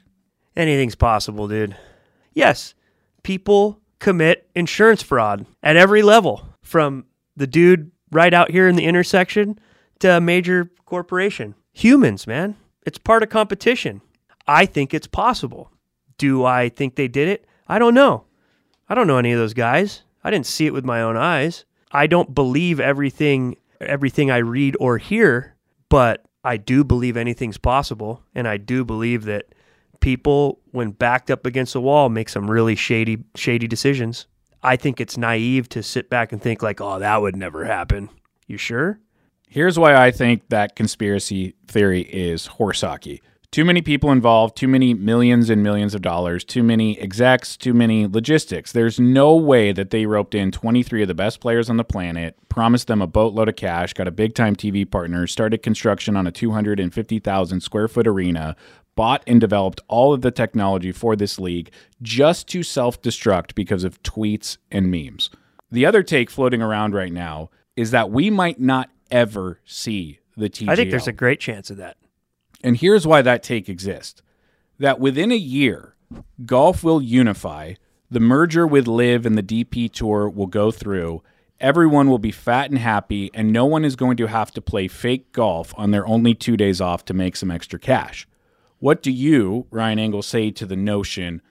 Anything's 0.55 0.95
possible, 0.95 1.49
dude. 1.49 1.75
Yes, 2.33 2.75
people 3.23 3.81
commit 3.99 4.49
insurance 4.55 5.01
fraud 5.01 5.47
at 5.61 5.75
every 5.75 6.01
level, 6.01 6.47
from 6.61 7.07
the 7.35 7.47
dude 7.47 7.91
right 8.13 8.33
out 8.33 8.51
here 8.51 8.67
in 8.67 8.75
the 8.75 8.85
intersection 8.85 9.59
to 9.99 10.17
a 10.17 10.21
major 10.21 10.71
corporation. 10.85 11.55
humans, 11.71 12.27
man. 12.27 12.55
It's 12.85 12.97
part 12.97 13.23
of 13.23 13.29
competition. 13.29 14.01
I 14.47 14.65
think 14.65 14.93
it's 14.93 15.07
possible. 15.07 15.71
Do 16.17 16.45
I 16.45 16.69
think 16.69 16.95
they 16.95 17.07
did 17.07 17.27
it? 17.27 17.45
I 17.67 17.79
don't 17.79 17.93
know. 17.93 18.25
I 18.87 18.95
don't 18.95 19.07
know 19.07 19.17
any 19.17 19.31
of 19.31 19.39
those 19.39 19.53
guys. 19.53 20.03
I 20.23 20.29
didn't 20.29 20.45
see 20.45 20.67
it 20.67 20.73
with 20.73 20.85
my 20.85 21.01
own 21.01 21.17
eyes. 21.17 21.65
I 21.91 22.07
don't 22.07 22.35
believe 22.35 22.79
everything 22.79 23.57
everything 23.79 24.31
I 24.31 24.37
read 24.37 24.77
or 24.79 24.97
hear, 24.97 25.55
but 25.89 26.23
I 26.43 26.57
do 26.57 26.83
believe 26.83 27.17
anything's 27.17 27.57
possible 27.57 28.21
and 28.35 28.47
I 28.47 28.57
do 28.57 28.85
believe 28.85 29.25
that 29.25 29.55
people 29.99 30.59
when 30.71 30.91
backed 30.91 31.31
up 31.31 31.45
against 31.45 31.75
a 31.75 31.81
wall 31.81 32.09
make 32.09 32.29
some 32.29 32.51
really 32.51 32.75
shady 32.75 33.23
shady 33.35 33.67
decisions. 33.67 34.27
I 34.63 34.75
think 34.77 35.01
it's 35.01 35.17
naive 35.17 35.69
to 35.69 35.83
sit 35.83 36.09
back 36.09 36.31
and 36.31 36.41
think 36.41 36.63
like, 36.63 36.79
"Oh, 36.79 36.99
that 36.99 37.21
would 37.21 37.35
never 37.35 37.65
happen." 37.65 38.09
You 38.47 38.57
sure? 38.57 38.99
Here's 39.47 39.77
why 39.77 39.95
I 39.95 40.09
think 40.09 40.49
that 40.49 40.75
conspiracy 40.75 41.55
theory 41.67 42.01
is 42.01 42.47
horse 42.47 42.81
hockey. 42.81 43.21
Too 43.51 43.63
many 43.65 43.83
people 43.83 44.11
involved, 44.11 44.57
too 44.57 44.67
many 44.67 44.95
millions 44.95 45.51
and 45.51 45.61
millions 45.61 45.93
of 45.93 46.01
dollars, 46.01 46.43
too 46.43 46.63
many 46.63 46.99
execs, 46.99 47.55
too 47.55 47.75
many 47.75 48.07
logistics. 48.07 48.71
There's 48.71 48.99
no 48.99 49.35
way 49.35 49.71
that 49.71 49.91
they 49.91 50.07
roped 50.07 50.33
in 50.33 50.51
23 50.51 51.03
of 51.03 51.07
the 51.07 51.13
best 51.13 51.39
players 51.39 51.69
on 51.69 51.77
the 51.77 51.83
planet, 51.83 52.35
promised 52.49 52.87
them 52.87 52.99
a 52.99 53.05
boatload 53.05 53.47
of 53.47 53.55
cash, 53.55 53.93
got 53.93 54.07
a 54.07 54.11
big 54.11 54.33
time 54.33 54.55
TV 54.55 54.89
partner, 54.89 55.27
started 55.27 55.61
construction 55.61 56.17
on 56.17 56.25
a 56.25 56.31
250,000 56.31 57.61
square 57.61 57.87
foot 57.87 58.07
arena, 58.07 58.55
bought 58.95 59.23
and 59.25 59.41
developed 59.41 59.81
all 59.87 60.13
of 60.13 60.21
the 60.21 60.31
technology 60.31 60.91
for 60.91 61.15
this 61.15 61.39
league 61.39 61.71
just 62.01 62.47
to 62.49 62.63
self 62.63 63.01
destruct 63.01 63.55
because 63.55 63.83
of 63.83 64.01
tweets 64.03 64.57
and 64.71 64.91
memes. 64.91 65.29
The 65.71 65.85
other 65.85 66.03
take 66.03 66.29
floating 66.29 66.61
around 66.61 66.93
right 66.93 67.11
now 67.11 67.49
is 67.75 67.91
that 67.91 68.11
we 68.11 68.29
might 68.29 68.59
not 68.59 68.89
ever 69.09 69.59
see 69.65 70.19
the 70.37 70.49
TGL. 70.49 70.69
I 70.69 70.75
think 70.75 70.91
there's 70.91 71.07
a 71.07 71.11
great 71.11 71.39
chance 71.39 71.69
of 71.69 71.77
that. 71.77 71.97
And 72.63 72.77
here's 72.77 73.05
why 73.05 73.21
that 73.21 73.43
take 73.43 73.69
exists 73.69 74.21
that 74.79 74.99
within 74.99 75.31
a 75.31 75.35
year, 75.35 75.95
golf 76.45 76.83
will 76.83 77.01
unify, 77.01 77.73
the 78.09 78.19
merger 78.19 78.67
with 78.67 78.87
LIV 78.87 79.25
and 79.25 79.37
the 79.37 79.43
DP 79.43 79.91
Tour 79.91 80.29
will 80.29 80.47
go 80.47 80.71
through. 80.71 81.23
Everyone 81.59 82.09
will 82.09 82.19
be 82.19 82.31
fat 82.31 82.69
and 82.69 82.79
happy, 82.79 83.31
and 83.33 83.51
no 83.51 83.65
one 83.65 83.85
is 83.85 83.95
going 83.95 84.17
to 84.17 84.27
have 84.27 84.51
to 84.51 84.61
play 84.61 84.87
fake 84.87 85.31
golf 85.31 85.73
on 85.77 85.91
their 85.91 86.05
only 86.05 86.33
two 86.33 86.57
days 86.57 86.81
off 86.81 87.05
to 87.05 87.13
make 87.13 87.35
some 87.35 87.51
extra 87.51 87.79
cash. 87.79 88.27
What 88.83 89.01
do 89.01 89.11
you, 89.11 89.65
Ryan 89.71 89.97
Engle, 89.97 90.21
say 90.21 90.51
to 90.51 90.65
the 90.65 90.75
notion 90.75 91.41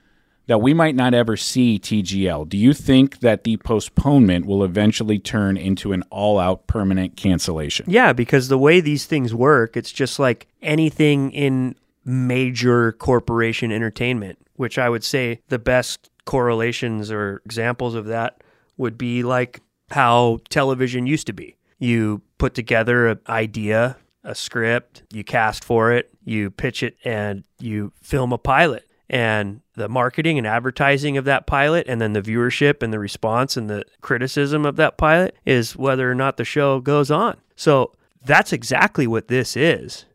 that 0.45 0.59
we 0.59 0.71
might 0.71 0.93
not 0.93 1.15
ever 1.15 1.35
see 1.35 1.79
TGL? 1.79 2.47
Do 2.47 2.59
you 2.59 2.73
think 2.73 3.21
that 3.21 3.43
the 3.43 3.57
postponement 3.57 4.45
will 4.45 4.63
eventually 4.63 5.17
turn 5.17 5.57
into 5.57 5.93
an 5.93 6.03
all 6.11 6.37
out 6.37 6.67
permanent 6.67 7.17
cancellation? 7.17 7.87
Yeah, 7.89 8.13
because 8.13 8.49
the 8.49 8.57
way 8.59 8.81
these 8.81 9.07
things 9.07 9.33
work, 9.33 9.75
it's 9.75 9.91
just 9.91 10.19
like 10.19 10.45
anything 10.61 11.31
in 11.31 11.73
major 12.05 12.91
corporation 12.91 13.71
entertainment, 13.71 14.37
which 14.57 14.77
I 14.77 14.87
would 14.87 15.03
say 15.03 15.39
the 15.47 15.57
best 15.57 16.11
correlations 16.25 17.09
or 17.09 17.41
examples 17.45 17.95
of 17.95 18.05
that 18.05 18.43
would 18.77 18.95
be 18.95 19.23
like 19.23 19.59
how 19.89 20.37
television 20.49 21.07
used 21.07 21.25
to 21.25 21.33
be. 21.33 21.55
You 21.79 22.21
put 22.37 22.53
together 22.53 23.07
an 23.07 23.21
idea, 23.27 23.97
a 24.23 24.35
script, 24.35 25.03
you 25.11 25.23
cast 25.23 25.63
for 25.63 25.91
it, 25.91 26.13
you 26.23 26.49
pitch 26.49 26.83
it, 26.83 26.97
and 27.03 27.43
you 27.59 27.91
film 28.01 28.31
a 28.31 28.37
pilot. 28.37 28.87
And 29.09 29.61
the 29.75 29.89
marketing 29.89 30.37
and 30.37 30.47
advertising 30.47 31.17
of 31.17 31.25
that 31.25 31.45
pilot, 31.45 31.87
and 31.87 32.01
then 32.01 32.13
the 32.13 32.21
viewership 32.21 32.81
and 32.81 32.91
the 32.91 32.99
response 32.99 33.57
and 33.57 33.69
the 33.69 33.83
criticism 34.01 34.65
of 34.65 34.75
that 34.77 34.97
pilot 34.97 35.35
is 35.45 35.75
whether 35.75 36.09
or 36.09 36.15
not 36.15 36.37
the 36.37 36.45
show 36.45 36.79
goes 36.79 37.11
on. 37.11 37.37
So 37.55 37.93
that's 38.25 38.53
exactly 38.53 39.05
what 39.05 39.27
this 39.27 39.55
is. 39.57 40.05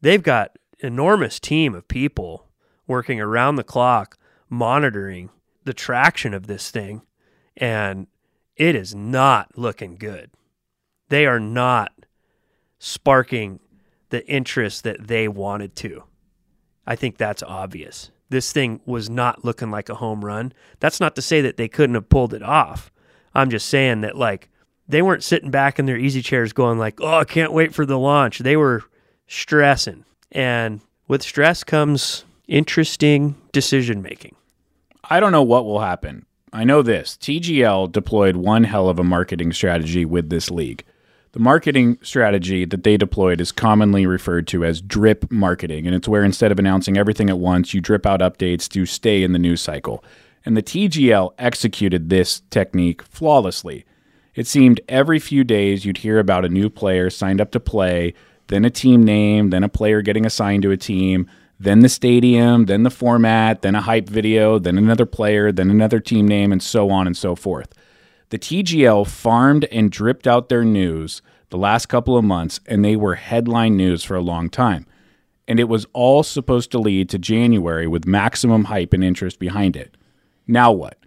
They've 0.00 0.22
got 0.22 0.58
enormous 0.80 1.40
team 1.40 1.74
of 1.74 1.88
people 1.88 2.46
working 2.86 3.20
around 3.20 3.56
the 3.56 3.64
clock 3.64 4.18
monitoring 4.48 5.30
the 5.64 5.74
traction 5.74 6.32
of 6.32 6.46
this 6.46 6.70
thing 6.70 7.02
and 7.56 8.06
it 8.56 8.74
is 8.74 8.94
not 8.94 9.56
looking 9.56 9.96
good. 9.96 10.30
They 11.08 11.26
are 11.26 11.40
not 11.40 11.92
sparking 12.78 13.60
the 14.10 14.26
interest 14.26 14.84
that 14.84 15.08
they 15.08 15.28
wanted 15.28 15.74
to. 15.76 16.04
I 16.86 16.96
think 16.96 17.16
that's 17.16 17.42
obvious. 17.42 18.10
This 18.28 18.52
thing 18.52 18.80
was 18.86 19.08
not 19.08 19.44
looking 19.44 19.70
like 19.70 19.88
a 19.88 19.94
home 19.94 20.24
run. 20.24 20.52
That's 20.80 21.00
not 21.00 21.14
to 21.16 21.22
say 21.22 21.40
that 21.42 21.56
they 21.56 21.68
couldn't 21.68 21.94
have 21.94 22.08
pulled 22.08 22.34
it 22.34 22.42
off. 22.42 22.90
I'm 23.34 23.50
just 23.50 23.68
saying 23.68 24.00
that 24.00 24.16
like 24.16 24.50
they 24.88 25.02
weren't 25.02 25.22
sitting 25.22 25.50
back 25.50 25.78
in 25.78 25.86
their 25.86 25.98
easy 25.98 26.22
chairs 26.22 26.52
going 26.52 26.78
like, 26.78 27.00
"Oh, 27.00 27.18
I 27.18 27.24
can't 27.24 27.52
wait 27.52 27.74
for 27.74 27.86
the 27.86 27.98
launch." 27.98 28.38
They 28.38 28.56
were 28.56 28.82
stressing. 29.26 30.04
And 30.32 30.80
with 31.08 31.22
stress 31.22 31.64
comes 31.64 32.24
interesting 32.48 33.36
decision 33.52 34.02
making. 34.02 34.34
I 35.08 35.20
don't 35.20 35.32
know 35.32 35.42
what 35.42 35.64
will 35.64 35.80
happen. 35.80 36.26
I 36.52 36.64
know 36.64 36.82
this 36.82 37.16
TGL 37.16 37.92
deployed 37.92 38.36
one 38.36 38.64
hell 38.64 38.88
of 38.88 38.98
a 38.98 39.04
marketing 39.04 39.52
strategy 39.52 40.04
with 40.04 40.30
this 40.30 40.50
league. 40.50 40.84
The 41.36 41.42
marketing 41.42 41.98
strategy 42.00 42.64
that 42.64 42.82
they 42.82 42.96
deployed 42.96 43.42
is 43.42 43.52
commonly 43.52 44.06
referred 44.06 44.46
to 44.46 44.64
as 44.64 44.80
drip 44.80 45.30
marketing, 45.30 45.86
and 45.86 45.94
it's 45.94 46.08
where 46.08 46.24
instead 46.24 46.50
of 46.50 46.58
announcing 46.58 46.96
everything 46.96 47.28
at 47.28 47.38
once, 47.38 47.74
you 47.74 47.82
drip 47.82 48.06
out 48.06 48.20
updates 48.20 48.66
to 48.70 48.86
stay 48.86 49.22
in 49.22 49.34
the 49.34 49.38
news 49.38 49.60
cycle. 49.60 50.02
And 50.46 50.56
the 50.56 50.62
TGL 50.62 51.34
executed 51.38 52.08
this 52.08 52.40
technique 52.48 53.02
flawlessly. 53.02 53.84
It 54.34 54.46
seemed 54.46 54.80
every 54.88 55.18
few 55.18 55.44
days 55.44 55.84
you'd 55.84 55.98
hear 55.98 56.18
about 56.18 56.46
a 56.46 56.48
new 56.48 56.70
player 56.70 57.10
signed 57.10 57.42
up 57.42 57.50
to 57.50 57.60
play, 57.60 58.14
then 58.46 58.64
a 58.64 58.70
team 58.70 59.04
name, 59.04 59.50
then 59.50 59.62
a 59.62 59.68
player 59.68 60.00
getting 60.00 60.24
assigned 60.24 60.62
to 60.62 60.70
a 60.70 60.78
team, 60.78 61.28
then 61.60 61.80
the 61.80 61.90
stadium, 61.90 62.64
then 62.64 62.82
the 62.82 62.88
format, 62.88 63.60
then 63.60 63.74
a 63.74 63.82
hype 63.82 64.08
video, 64.08 64.58
then 64.58 64.78
another 64.78 65.04
player, 65.04 65.52
then 65.52 65.68
another 65.68 66.00
team 66.00 66.26
name, 66.26 66.50
and 66.50 66.62
so 66.62 66.88
on 66.88 67.06
and 67.06 67.14
so 67.14 67.36
forth. 67.36 67.74
The 68.30 68.38
TGL 68.38 69.06
farmed 69.06 69.66
and 69.66 69.90
dripped 69.90 70.26
out 70.26 70.48
their 70.48 70.64
news 70.64 71.22
the 71.50 71.58
last 71.58 71.86
couple 71.86 72.16
of 72.16 72.24
months, 72.24 72.58
and 72.66 72.84
they 72.84 72.96
were 72.96 73.14
headline 73.14 73.76
news 73.76 74.02
for 74.02 74.16
a 74.16 74.20
long 74.20 74.50
time. 74.50 74.86
And 75.46 75.60
it 75.60 75.68
was 75.68 75.86
all 75.92 76.24
supposed 76.24 76.72
to 76.72 76.78
lead 76.78 77.08
to 77.10 77.18
January 77.18 77.86
with 77.86 78.04
maximum 78.04 78.64
hype 78.64 78.92
and 78.92 79.04
interest 79.04 79.38
behind 79.38 79.76
it. 79.76 79.96
Now 80.46 80.72
what? 80.72 80.98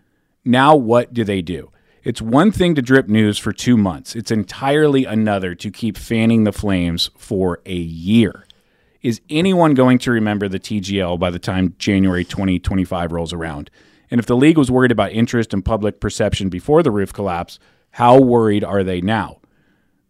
Now 0.45 0.75
what 0.75 1.13
do 1.13 1.25
they 1.25 1.41
do? 1.41 1.71
It's 2.03 2.21
one 2.21 2.51
thing 2.51 2.75
to 2.75 2.81
drip 2.81 3.09
news 3.09 3.37
for 3.37 3.51
two 3.51 3.75
months, 3.75 4.15
it's 4.15 4.31
entirely 4.31 5.03
another 5.03 5.53
to 5.55 5.69
keep 5.69 5.97
fanning 5.97 6.45
the 6.45 6.53
flames 6.53 7.09
for 7.17 7.59
a 7.65 7.75
year. 7.75 8.45
Is 9.01 9.21
anyone 9.29 9.73
going 9.73 9.97
to 9.99 10.11
remember 10.11 10.47
the 10.47 10.59
TGL 10.59 11.19
by 11.19 11.29
the 11.29 11.39
time 11.39 11.75
January 11.77 12.23
2025 12.23 13.11
rolls 13.11 13.33
around? 13.33 13.69
And 14.11 14.19
if 14.19 14.25
the 14.25 14.35
league 14.35 14.57
was 14.57 14.71
worried 14.71 14.91
about 14.91 15.11
interest 15.11 15.53
and 15.53 15.63
public 15.63 15.99
perception 15.99 16.49
before 16.49 16.83
the 16.83 16.91
roof 16.91 17.13
collapse, 17.13 17.59
how 17.91 18.19
worried 18.19 18.63
are 18.63 18.83
they 18.83 19.01
now? 19.01 19.39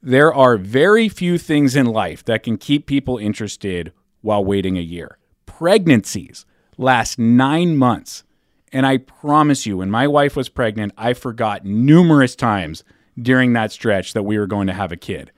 There 0.01 0.33
are 0.33 0.57
very 0.57 1.09
few 1.09 1.37
things 1.37 1.75
in 1.75 1.85
life 1.85 2.23
that 2.25 2.43
can 2.43 2.57
keep 2.57 2.85
people 2.85 3.17
interested 3.17 3.91
while 4.21 4.43
waiting 4.43 4.77
a 4.77 4.81
year. 4.81 5.17
Pregnancies 5.45 6.45
last 6.77 7.19
nine 7.19 7.75
months. 7.75 8.23
And 8.71 8.85
I 8.85 8.97
promise 8.97 9.65
you, 9.65 9.77
when 9.77 9.91
my 9.91 10.07
wife 10.07 10.35
was 10.35 10.47
pregnant, 10.47 10.93
I 10.97 11.13
forgot 11.13 11.65
numerous 11.65 12.35
times 12.35 12.83
during 13.21 13.53
that 13.53 13.71
stretch 13.71 14.13
that 14.13 14.23
we 14.23 14.37
were 14.37 14.47
going 14.47 14.67
to 14.67 14.73
have 14.73 14.91
a 14.91 14.97
kid. 14.97 15.31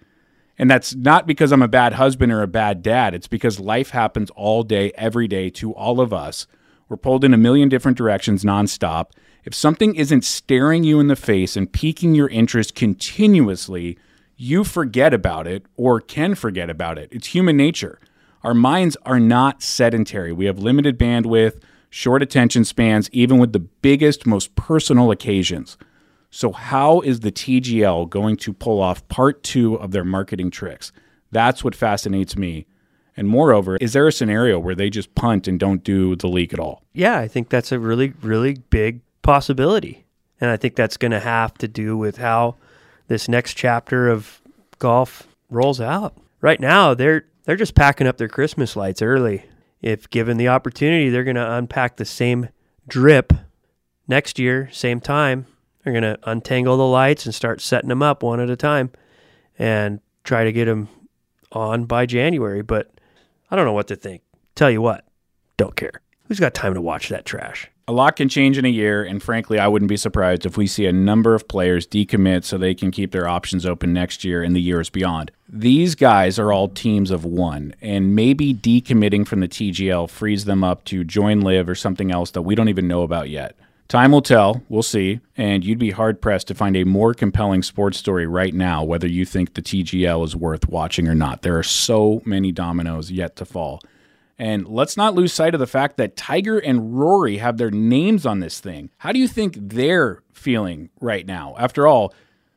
And 0.58 0.70
that's 0.70 0.94
not 0.94 1.26
because 1.26 1.52
I'm 1.52 1.64
a 1.64 1.68
bad 1.68 1.94
husband 1.94 2.32
or 2.32 2.44
a 2.44 2.48
bad 2.48 2.84
dad. 2.84 3.16
It's 3.16 3.28
because 3.28 3.60
life 3.60 3.90
happens 3.90 4.30
all 4.32 4.62
day, 4.62 4.92
every 4.96 5.28
day 5.28 5.50
to 5.52 5.72
all 5.74 6.00
of 6.00 6.14
us. 6.14 6.46
We're 6.92 6.98
pulled 6.98 7.24
in 7.24 7.34
a 7.34 7.38
million 7.38 7.70
different 7.70 7.98
directions 7.98 8.44
nonstop. 8.44 9.12
If 9.46 9.56
something 9.56 9.96
isn't 9.96 10.26
staring 10.26 10.84
you 10.84 11.00
in 11.00 11.08
the 11.08 11.16
face 11.16 11.56
and 11.56 11.72
piquing 11.72 12.16
your 12.16 12.28
interest 12.28 12.76
continuously, 12.76 13.98
you 14.36 14.66
forget 14.66 15.14
about 15.14 15.48
it 15.48 15.66
or 15.78 16.02
can 16.02 16.36
forget 16.36 16.70
about 16.70 16.98
it. 16.98 17.08
It's 17.10 17.28
human 17.28 17.56
nature. 17.56 17.98
Our 18.44 18.54
minds 18.54 18.98
are 19.06 19.22
not 19.22 19.64
sedentary. 19.64 20.34
We 20.34 20.48
have 20.48 20.60
limited 20.60 21.00
bandwidth, 21.00 21.62
short 21.90 22.22
attention 22.22 22.66
spans, 22.66 23.10
even 23.12 23.38
with 23.38 23.54
the 23.54 23.60
biggest, 23.60 24.28
most 24.28 24.54
personal 24.58 25.12
occasions. 25.12 25.78
So, 26.30 26.52
how 26.52 27.00
is 27.00 27.22
the 27.22 27.32
TGL 27.32 28.10
going 28.10 28.36
to 28.36 28.52
pull 28.52 28.82
off 28.82 29.08
part 29.08 29.44
two 29.44 29.76
of 29.76 29.92
their 29.92 30.04
marketing 30.04 30.52
tricks? 30.52 30.92
That's 31.32 31.64
what 31.64 31.74
fascinates 31.74 32.36
me. 32.36 32.66
And 33.18 33.28
moreover, 33.28 33.78
is 33.78 33.94
there 33.94 34.08
a 34.08 34.12
scenario 34.12 34.58
where 34.58 34.76
they 34.76 34.90
just 34.90 35.14
punt 35.16 35.48
and 35.48 35.60
don't 35.60 35.84
do 35.84 36.16
the 36.16 36.28
leak 36.28 36.54
at 36.54 36.60
all? 36.60 36.84
Yeah, 36.94 37.18
I 37.18 37.28
think 37.28 37.50
that's 37.50 37.72
a 37.72 37.80
really, 37.80 38.14
really 38.22 38.56
big 38.70 39.02
possibility. 39.22 40.06
And 40.40 40.50
I 40.50 40.58
think 40.58 40.76
that's 40.76 40.98
going 40.98 41.12
to 41.12 41.20
have 41.20 41.54
to 41.56 41.68
do 41.68 41.98
with 41.98 42.18
how 42.18 42.56
this 43.08 43.28
next 43.28 43.56
chapter 43.56 44.10
of 44.10 44.42
golf 44.80 45.28
rolls 45.50 45.82
out. 45.82 46.16
Right 46.40 46.60
now, 46.60 46.94
they're 46.94 47.26
they're 47.44 47.56
just 47.56 47.76
packing 47.76 48.08
up 48.08 48.18
their 48.18 48.28
Christmas 48.28 48.76
lights 48.76 49.02
early. 49.02 49.46
If 49.82 50.10
given 50.10 50.38
the 50.38 50.48
opportunity, 50.48 51.10
they're 51.10 51.24
going 51.24 51.36
to 51.36 51.54
unpack 51.54 51.98
the 51.98 52.06
same 52.06 52.50
drip 52.88 53.34
next 54.08 54.40
year, 54.40 54.70
same 54.72 55.00
time. 55.00 55.48
They're 55.84 55.94
going 55.94 56.04
to 56.04 56.20
untangle 56.24 56.78
the 56.78 56.86
lights 56.86 57.26
and 57.26 57.34
start 57.34 57.62
setting 57.62 57.90
them 57.90 58.04
up 58.04 58.22
one 58.22 58.40
at 58.40 58.50
a 58.50 58.56
time 58.56 58.92
and 59.58 60.00
try 60.24 60.44
to 60.44 60.52
get 60.52 60.66
them 60.66 60.88
on 61.52 61.86
by 61.86 62.06
January, 62.06 62.62
but 62.62 62.92
I 63.52 63.58
don't 63.58 63.66
know 63.66 63.74
what 63.74 63.88
to 63.88 63.98
think. 63.98 64.22
Tell 64.56 64.72
you 64.72 64.82
what, 64.82 65.06
don't 65.58 65.76
care. 65.76 66.02
Who's 66.28 66.40
got 66.40 66.54
time 66.54 66.74
to 66.74 66.82
watch 66.82 67.10
that 67.10 67.26
trash? 67.26 67.70
A 67.88 67.92
lot 67.92 68.16
can 68.16 68.30
change 68.30 68.58
in 68.58 68.64
a 68.64 68.70
year, 68.70 69.04
and 69.04 69.22
frankly, 69.22 69.60
I 69.60 69.68
wouldn't 69.68 69.90
be 69.90 69.98
surprised 69.98 70.46
if 70.46 70.56
we 70.56 70.66
see 70.66 70.86
a 70.86 70.94
number 70.94 71.36
of 71.36 71.50
players 71.50 71.86
decommit 71.86 72.46
so 72.46 72.58
they 72.58 72.74
can 72.74 72.90
keep 72.90 73.12
their 73.12 73.28
options 73.28 73.66
open 73.66 73.92
next 73.92 74.24
year 74.24 74.42
and 74.42 74.56
the 74.56 74.62
years 74.62 74.90
beyond. 74.90 75.32
These 75.50 75.96
guys 75.96 76.40
are 76.40 76.54
all 76.54 76.70
teams 76.70 77.12
of 77.12 77.26
one, 77.26 77.76
and 77.82 78.16
maybe 78.16 78.54
decommitting 78.54 79.28
from 79.28 79.42
the 79.42 79.50
TGL 79.50 80.10
frees 80.10 80.46
them 80.46 80.64
up 80.64 80.86
to 80.86 81.04
join 81.04 81.42
LIV 81.42 81.68
or 81.68 81.76
something 81.76 82.12
else 82.12 82.32
that 82.32 82.44
we 82.44 82.56
don't 82.56 82.70
even 82.70 82.88
know 82.88 83.02
about 83.02 83.30
yet. 83.30 83.58
Time 83.92 84.14
will 84.14 84.22
tell, 84.22 84.64
we'll 84.70 84.84
see, 84.84 85.20
and 85.36 85.66
you'd 85.66 85.78
be 85.78 85.92
hard 85.92 86.22
pressed 86.22 86.48
to 86.48 86.56
find 86.56 86.78
a 86.78 86.86
more 86.86 87.14
compelling 87.14 87.62
sports 87.62 87.98
story 87.98 88.26
right 88.26 88.54
now, 88.54 88.86
whether 88.86 89.06
you 89.06 89.26
think 89.26 89.54
the 89.54 89.62
TGL 89.62 90.24
is 90.24 90.34
worth 90.34 90.70
watching 90.70 91.10
or 91.10 91.14
not. 91.14 91.42
There 91.42 91.60
are 91.60 91.64
so 91.64 92.22
many 92.24 92.54
dominoes 92.54 93.12
yet 93.12 93.36
to 93.36 93.44
fall. 93.44 93.82
And 94.40 94.66
let's 94.66 94.96
not 94.96 95.14
lose 95.14 95.34
sight 95.34 95.54
of 95.54 95.60
the 95.60 95.68
fact 95.68 95.98
that 95.98 96.16
Tiger 96.16 96.58
and 96.58 96.98
Rory 96.98 97.40
have 97.40 97.58
their 97.58 97.70
names 97.70 98.26
on 98.26 98.40
this 98.40 98.62
thing. 98.62 98.92
How 99.00 99.12
do 99.12 99.20
you 99.20 99.28
think 99.28 99.58
they're 99.60 100.24
feeling 100.32 100.90
right 101.02 101.26
now? 101.26 101.54
After 101.60 101.86
all, 101.86 102.14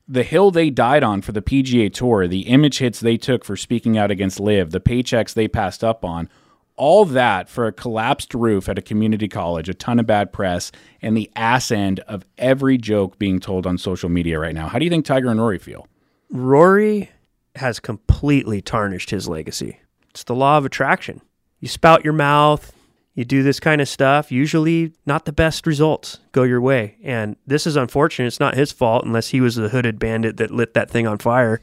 the 0.06 0.22
hill 0.22 0.52
they 0.52 0.70
died 0.70 1.02
on 1.02 1.20
for 1.20 1.32
the 1.32 1.42
PGA 1.42 1.92
Tour, 1.92 2.28
the 2.28 2.42
image 2.42 2.78
hits 2.78 3.00
they 3.00 3.16
took 3.16 3.44
for 3.44 3.56
speaking 3.56 3.98
out 3.98 4.12
against 4.12 4.38
LIV, 4.38 4.70
the 4.70 4.80
paychecks 4.80 5.34
they 5.34 5.48
passed 5.48 5.82
up 5.82 6.04
on, 6.04 6.28
all 6.76 7.04
that 7.04 7.48
for 7.48 7.66
a 7.66 7.72
collapsed 7.72 8.34
roof 8.34 8.68
at 8.68 8.78
a 8.78 8.82
community 8.82 9.28
college, 9.28 9.68
a 9.68 9.74
ton 9.74 10.00
of 10.00 10.06
bad 10.06 10.32
press, 10.32 10.72
and 11.00 11.16
the 11.16 11.30
ass 11.36 11.70
end 11.70 12.00
of 12.00 12.24
every 12.38 12.76
joke 12.78 13.18
being 13.18 13.40
told 13.40 13.66
on 13.66 13.78
social 13.78 14.08
media 14.08 14.38
right 14.38 14.54
now. 14.54 14.68
How 14.68 14.78
do 14.78 14.84
you 14.84 14.90
think 14.90 15.04
Tiger 15.04 15.28
and 15.28 15.40
Rory 15.40 15.58
feel? 15.58 15.86
Rory 16.30 17.10
has 17.56 17.78
completely 17.78 18.60
tarnished 18.60 19.10
his 19.10 19.28
legacy. 19.28 19.78
It's 20.10 20.24
the 20.24 20.34
law 20.34 20.58
of 20.58 20.64
attraction 20.64 21.20
you 21.64 21.68
spout 21.68 22.04
your 22.04 22.12
mouth, 22.12 22.74
you 23.14 23.24
do 23.24 23.42
this 23.42 23.58
kind 23.58 23.80
of 23.80 23.88
stuff, 23.88 24.30
usually 24.30 24.92
not 25.06 25.24
the 25.24 25.32
best 25.32 25.66
results 25.66 26.18
go 26.32 26.42
your 26.42 26.60
way. 26.60 26.96
And 27.02 27.36
this 27.46 27.66
is 27.66 27.74
unfortunate. 27.74 28.26
It's 28.26 28.38
not 28.38 28.54
his 28.54 28.70
fault 28.70 29.06
unless 29.06 29.28
he 29.28 29.40
was 29.40 29.54
the 29.54 29.70
hooded 29.70 29.98
bandit 29.98 30.36
that 30.36 30.50
lit 30.50 30.74
that 30.74 30.90
thing 30.90 31.06
on 31.06 31.16
fire. 31.16 31.62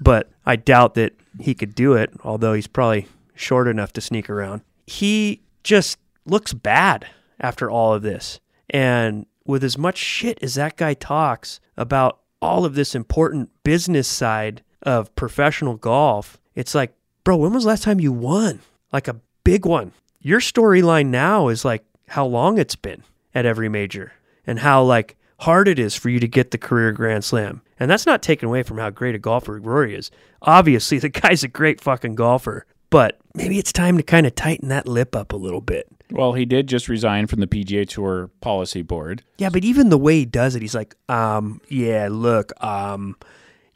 But 0.00 0.30
I 0.46 0.56
doubt 0.56 0.94
that 0.94 1.12
he 1.38 1.54
could 1.54 1.74
do 1.74 1.92
it, 1.92 2.12
although 2.24 2.54
he's 2.54 2.66
probably 2.66 3.08
short 3.34 3.68
enough 3.68 3.92
to 3.94 4.00
sneak 4.00 4.28
around. 4.28 4.62
He 4.86 5.42
just 5.62 5.98
looks 6.24 6.52
bad 6.52 7.06
after 7.40 7.70
all 7.70 7.94
of 7.94 8.02
this. 8.02 8.40
And 8.70 9.26
with 9.44 9.64
as 9.64 9.76
much 9.76 9.98
shit 9.98 10.38
as 10.42 10.54
that 10.54 10.76
guy 10.76 10.94
talks 10.94 11.60
about 11.76 12.20
all 12.40 12.64
of 12.64 12.74
this 12.74 12.94
important 12.94 13.50
business 13.64 14.08
side 14.08 14.62
of 14.82 15.14
professional 15.14 15.76
golf, 15.76 16.40
it's 16.54 16.74
like, 16.74 16.94
bro, 17.24 17.36
when 17.36 17.52
was 17.52 17.64
the 17.64 17.68
last 17.68 17.82
time 17.82 18.00
you 18.00 18.12
won? 18.12 18.60
Like 18.92 19.08
a 19.08 19.20
big 19.44 19.66
one. 19.66 19.92
Your 20.20 20.40
storyline 20.40 21.06
now 21.06 21.48
is 21.48 21.64
like 21.64 21.84
how 22.08 22.26
long 22.26 22.58
it's 22.58 22.76
been 22.76 23.02
at 23.34 23.46
every 23.46 23.68
major 23.68 24.12
and 24.46 24.58
how 24.58 24.82
like 24.82 25.16
hard 25.40 25.66
it 25.66 25.78
is 25.78 25.94
for 25.96 26.08
you 26.08 26.20
to 26.20 26.28
get 26.28 26.50
the 26.50 26.58
career 26.58 26.92
grand 26.92 27.24
slam. 27.24 27.62
And 27.80 27.90
that's 27.90 28.06
not 28.06 28.22
taken 28.22 28.48
away 28.48 28.62
from 28.62 28.78
how 28.78 28.90
great 28.90 29.16
a 29.16 29.18
golfer 29.18 29.58
Rory 29.58 29.96
is. 29.96 30.10
Obviously, 30.42 30.98
the 31.00 31.08
guy's 31.08 31.42
a 31.42 31.48
great 31.48 31.80
fucking 31.80 32.14
golfer, 32.14 32.66
but 32.92 33.18
maybe 33.34 33.58
it's 33.58 33.72
time 33.72 33.96
to 33.96 34.02
kind 34.02 34.26
of 34.26 34.34
tighten 34.34 34.68
that 34.68 34.86
lip 34.86 35.16
up 35.16 35.32
a 35.32 35.36
little 35.36 35.62
bit. 35.62 35.88
Well, 36.10 36.34
he 36.34 36.44
did 36.44 36.66
just 36.66 36.90
resign 36.90 37.26
from 37.26 37.40
the 37.40 37.46
PGA 37.46 37.88
Tour 37.88 38.30
policy 38.42 38.82
board. 38.82 39.22
Yeah, 39.38 39.48
but 39.48 39.64
even 39.64 39.88
the 39.88 39.96
way 39.96 40.18
he 40.18 40.26
does 40.26 40.54
it, 40.54 40.60
he's 40.60 40.74
like, 40.74 40.94
um, 41.08 41.62
yeah, 41.68 42.08
look, 42.10 42.52
um, 42.62 43.16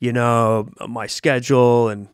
you 0.00 0.12
know, 0.12 0.68
my 0.86 1.06
schedule 1.06 1.88
and 1.88 2.08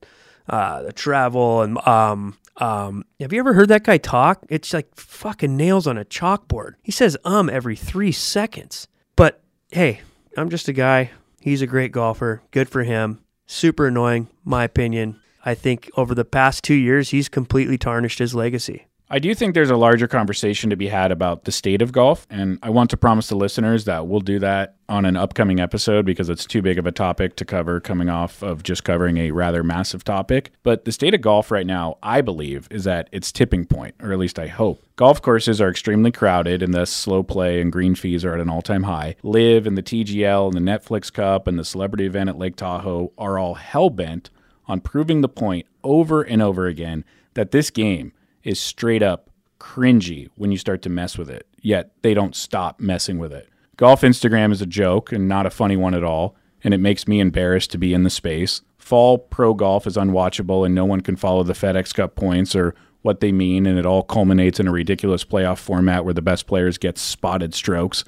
uh, 0.48 0.82
the 0.82 0.92
travel 0.92 1.62
and 1.62 1.76
um, 1.88 2.38
um, 2.58 3.04
have 3.18 3.32
you 3.32 3.40
ever 3.40 3.54
heard 3.54 3.70
that 3.70 3.82
guy 3.82 3.98
talk? 3.98 4.44
It's 4.48 4.72
like 4.72 4.94
fucking 4.94 5.56
nails 5.56 5.88
on 5.88 5.98
a 5.98 6.04
chalkboard. 6.04 6.74
He 6.82 6.92
says 6.92 7.16
um 7.24 7.50
every 7.50 7.74
three 7.74 8.12
seconds. 8.12 8.86
But 9.16 9.42
hey, 9.72 10.02
I'm 10.36 10.50
just 10.50 10.68
a 10.68 10.72
guy. 10.72 11.10
He's 11.40 11.62
a 11.62 11.66
great 11.66 11.90
golfer. 11.90 12.42
Good 12.52 12.68
for 12.68 12.84
him. 12.84 13.24
Super 13.46 13.88
annoying, 13.88 14.28
my 14.44 14.62
opinion. 14.62 15.21
I 15.44 15.54
think 15.54 15.90
over 15.96 16.14
the 16.14 16.24
past 16.24 16.64
two 16.64 16.74
years, 16.74 17.10
he's 17.10 17.28
completely 17.28 17.78
tarnished 17.78 18.18
his 18.18 18.34
legacy. 18.34 18.86
I 19.14 19.18
do 19.18 19.34
think 19.34 19.52
there's 19.52 19.68
a 19.68 19.76
larger 19.76 20.08
conversation 20.08 20.70
to 20.70 20.76
be 20.76 20.88
had 20.88 21.12
about 21.12 21.44
the 21.44 21.52
state 21.52 21.82
of 21.82 21.92
golf. 21.92 22.26
And 22.30 22.58
I 22.62 22.70
want 22.70 22.88
to 22.90 22.96
promise 22.96 23.28
the 23.28 23.36
listeners 23.36 23.84
that 23.84 24.06
we'll 24.06 24.20
do 24.20 24.38
that 24.38 24.76
on 24.88 25.04
an 25.04 25.18
upcoming 25.18 25.60
episode 25.60 26.06
because 26.06 26.30
it's 26.30 26.46
too 26.46 26.62
big 26.62 26.78
of 26.78 26.86
a 26.86 26.92
topic 26.92 27.36
to 27.36 27.44
cover 27.44 27.78
coming 27.78 28.08
off 28.08 28.42
of 28.42 28.62
just 28.62 28.84
covering 28.84 29.18
a 29.18 29.30
rather 29.30 29.62
massive 29.62 30.02
topic. 30.02 30.52
But 30.62 30.86
the 30.86 30.92
state 30.92 31.12
of 31.12 31.20
golf 31.20 31.50
right 31.50 31.66
now, 31.66 31.98
I 32.02 32.22
believe, 32.22 32.66
is 32.70 32.86
at 32.86 33.10
its 33.12 33.32
tipping 33.32 33.66
point, 33.66 33.96
or 34.00 34.12
at 34.12 34.18
least 34.18 34.38
I 34.38 34.46
hope. 34.46 34.82
Golf 34.96 35.20
courses 35.20 35.60
are 35.60 35.68
extremely 35.68 36.10
crowded, 36.10 36.62
and 36.62 36.72
thus 36.72 36.88
slow 36.88 37.22
play 37.22 37.60
and 37.60 37.70
green 37.70 37.94
fees 37.94 38.24
are 38.24 38.32
at 38.32 38.40
an 38.40 38.48
all 38.48 38.62
time 38.62 38.84
high. 38.84 39.16
LIV 39.22 39.66
and 39.66 39.76
the 39.76 39.82
TGL 39.82 40.46
and 40.46 40.66
the 40.66 40.72
Netflix 40.72 41.12
Cup 41.12 41.46
and 41.46 41.58
the 41.58 41.66
celebrity 41.66 42.06
event 42.06 42.30
at 42.30 42.38
Lake 42.38 42.56
Tahoe 42.56 43.12
are 43.18 43.38
all 43.38 43.56
hell 43.56 43.90
bent 43.90 44.30
on 44.66 44.80
proving 44.80 45.20
the 45.20 45.28
point 45.28 45.66
over 45.82 46.22
and 46.22 46.42
over 46.42 46.66
again 46.66 47.04
that 47.34 47.50
this 47.50 47.70
game 47.70 48.12
is 48.44 48.60
straight 48.60 49.02
up 49.02 49.30
cringy 49.58 50.28
when 50.34 50.50
you 50.50 50.58
start 50.58 50.82
to 50.82 50.88
mess 50.88 51.16
with 51.16 51.30
it, 51.30 51.46
yet 51.60 51.92
they 52.02 52.14
don't 52.14 52.34
stop 52.34 52.80
messing 52.80 53.18
with 53.18 53.32
it. 53.32 53.48
Golf 53.76 54.02
Instagram 54.02 54.52
is 54.52 54.60
a 54.60 54.66
joke 54.66 55.12
and 55.12 55.28
not 55.28 55.46
a 55.46 55.50
funny 55.50 55.76
one 55.76 55.94
at 55.94 56.04
all, 56.04 56.36
and 56.64 56.74
it 56.74 56.78
makes 56.78 57.08
me 57.08 57.20
embarrassed 57.20 57.70
to 57.70 57.78
be 57.78 57.94
in 57.94 58.02
the 58.02 58.10
space. 58.10 58.62
Fall 58.78 59.18
pro 59.18 59.54
golf 59.54 59.86
is 59.86 59.96
unwatchable, 59.96 60.66
and 60.66 60.74
no 60.74 60.84
one 60.84 61.00
can 61.00 61.16
follow 61.16 61.42
the 61.42 61.52
FedEx 61.52 61.94
Cup 61.94 62.16
points 62.16 62.54
or 62.54 62.74
what 63.02 63.20
they 63.20 63.32
mean, 63.32 63.66
and 63.66 63.78
it 63.78 63.86
all 63.86 64.02
culminates 64.02 64.60
in 64.60 64.68
a 64.68 64.72
ridiculous 64.72 65.24
playoff 65.24 65.58
format 65.58 66.04
where 66.04 66.14
the 66.14 66.22
best 66.22 66.46
players 66.46 66.78
get 66.78 66.98
spotted 66.98 67.54
strokes. 67.54 68.04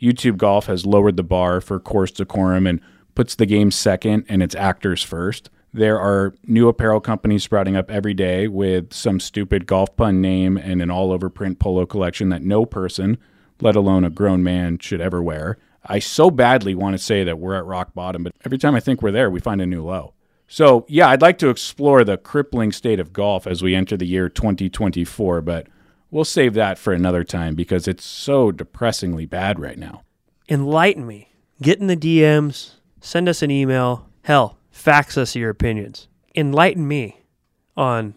YouTube 0.00 0.36
Golf 0.36 0.66
has 0.66 0.86
lowered 0.86 1.16
the 1.16 1.22
bar 1.22 1.60
for 1.60 1.78
course 1.78 2.10
decorum 2.10 2.66
and 2.66 2.80
puts 3.14 3.34
the 3.34 3.46
game 3.46 3.70
second 3.70 4.24
and 4.28 4.42
its 4.42 4.54
actors 4.54 5.02
first. 5.02 5.50
There 5.74 5.98
are 5.98 6.34
new 6.46 6.68
apparel 6.68 7.00
companies 7.00 7.44
sprouting 7.44 7.76
up 7.76 7.90
every 7.90 8.12
day 8.12 8.46
with 8.46 8.92
some 8.92 9.18
stupid 9.18 9.66
golf 9.66 9.96
pun 9.96 10.20
name 10.20 10.58
and 10.58 10.82
an 10.82 10.90
all 10.90 11.12
over 11.12 11.30
print 11.30 11.58
polo 11.58 11.86
collection 11.86 12.28
that 12.28 12.42
no 12.42 12.66
person, 12.66 13.16
let 13.60 13.74
alone 13.74 14.04
a 14.04 14.10
grown 14.10 14.42
man, 14.42 14.78
should 14.78 15.00
ever 15.00 15.22
wear. 15.22 15.56
I 15.84 15.98
so 15.98 16.30
badly 16.30 16.74
want 16.74 16.94
to 16.94 16.98
say 16.98 17.24
that 17.24 17.38
we're 17.38 17.56
at 17.56 17.64
rock 17.64 17.94
bottom, 17.94 18.22
but 18.22 18.34
every 18.44 18.58
time 18.58 18.74
I 18.74 18.80
think 18.80 19.00
we're 19.00 19.12
there, 19.12 19.30
we 19.30 19.40
find 19.40 19.62
a 19.62 19.66
new 19.66 19.82
low. 19.82 20.12
So, 20.46 20.84
yeah, 20.88 21.08
I'd 21.08 21.22
like 21.22 21.38
to 21.38 21.48
explore 21.48 22.04
the 22.04 22.18
crippling 22.18 22.72
state 22.72 23.00
of 23.00 23.14
golf 23.14 23.46
as 23.46 23.62
we 23.62 23.74
enter 23.74 23.96
the 23.96 24.06
year 24.06 24.28
2024, 24.28 25.40
but 25.40 25.66
we'll 26.10 26.26
save 26.26 26.52
that 26.54 26.76
for 26.76 26.92
another 26.92 27.24
time 27.24 27.54
because 27.54 27.88
it's 27.88 28.04
so 28.04 28.52
depressingly 28.52 29.24
bad 29.24 29.58
right 29.58 29.78
now. 29.78 30.02
Enlighten 30.50 31.06
me. 31.06 31.30
Get 31.62 31.80
in 31.80 31.86
the 31.86 31.96
DMs, 31.96 32.72
send 33.00 33.28
us 33.28 33.40
an 33.40 33.50
email. 33.50 34.08
Hell, 34.24 34.58
fax 34.72 35.16
us 35.16 35.36
your 35.36 35.50
opinions. 35.50 36.08
Enlighten 36.34 36.88
me 36.88 37.22
on 37.76 38.14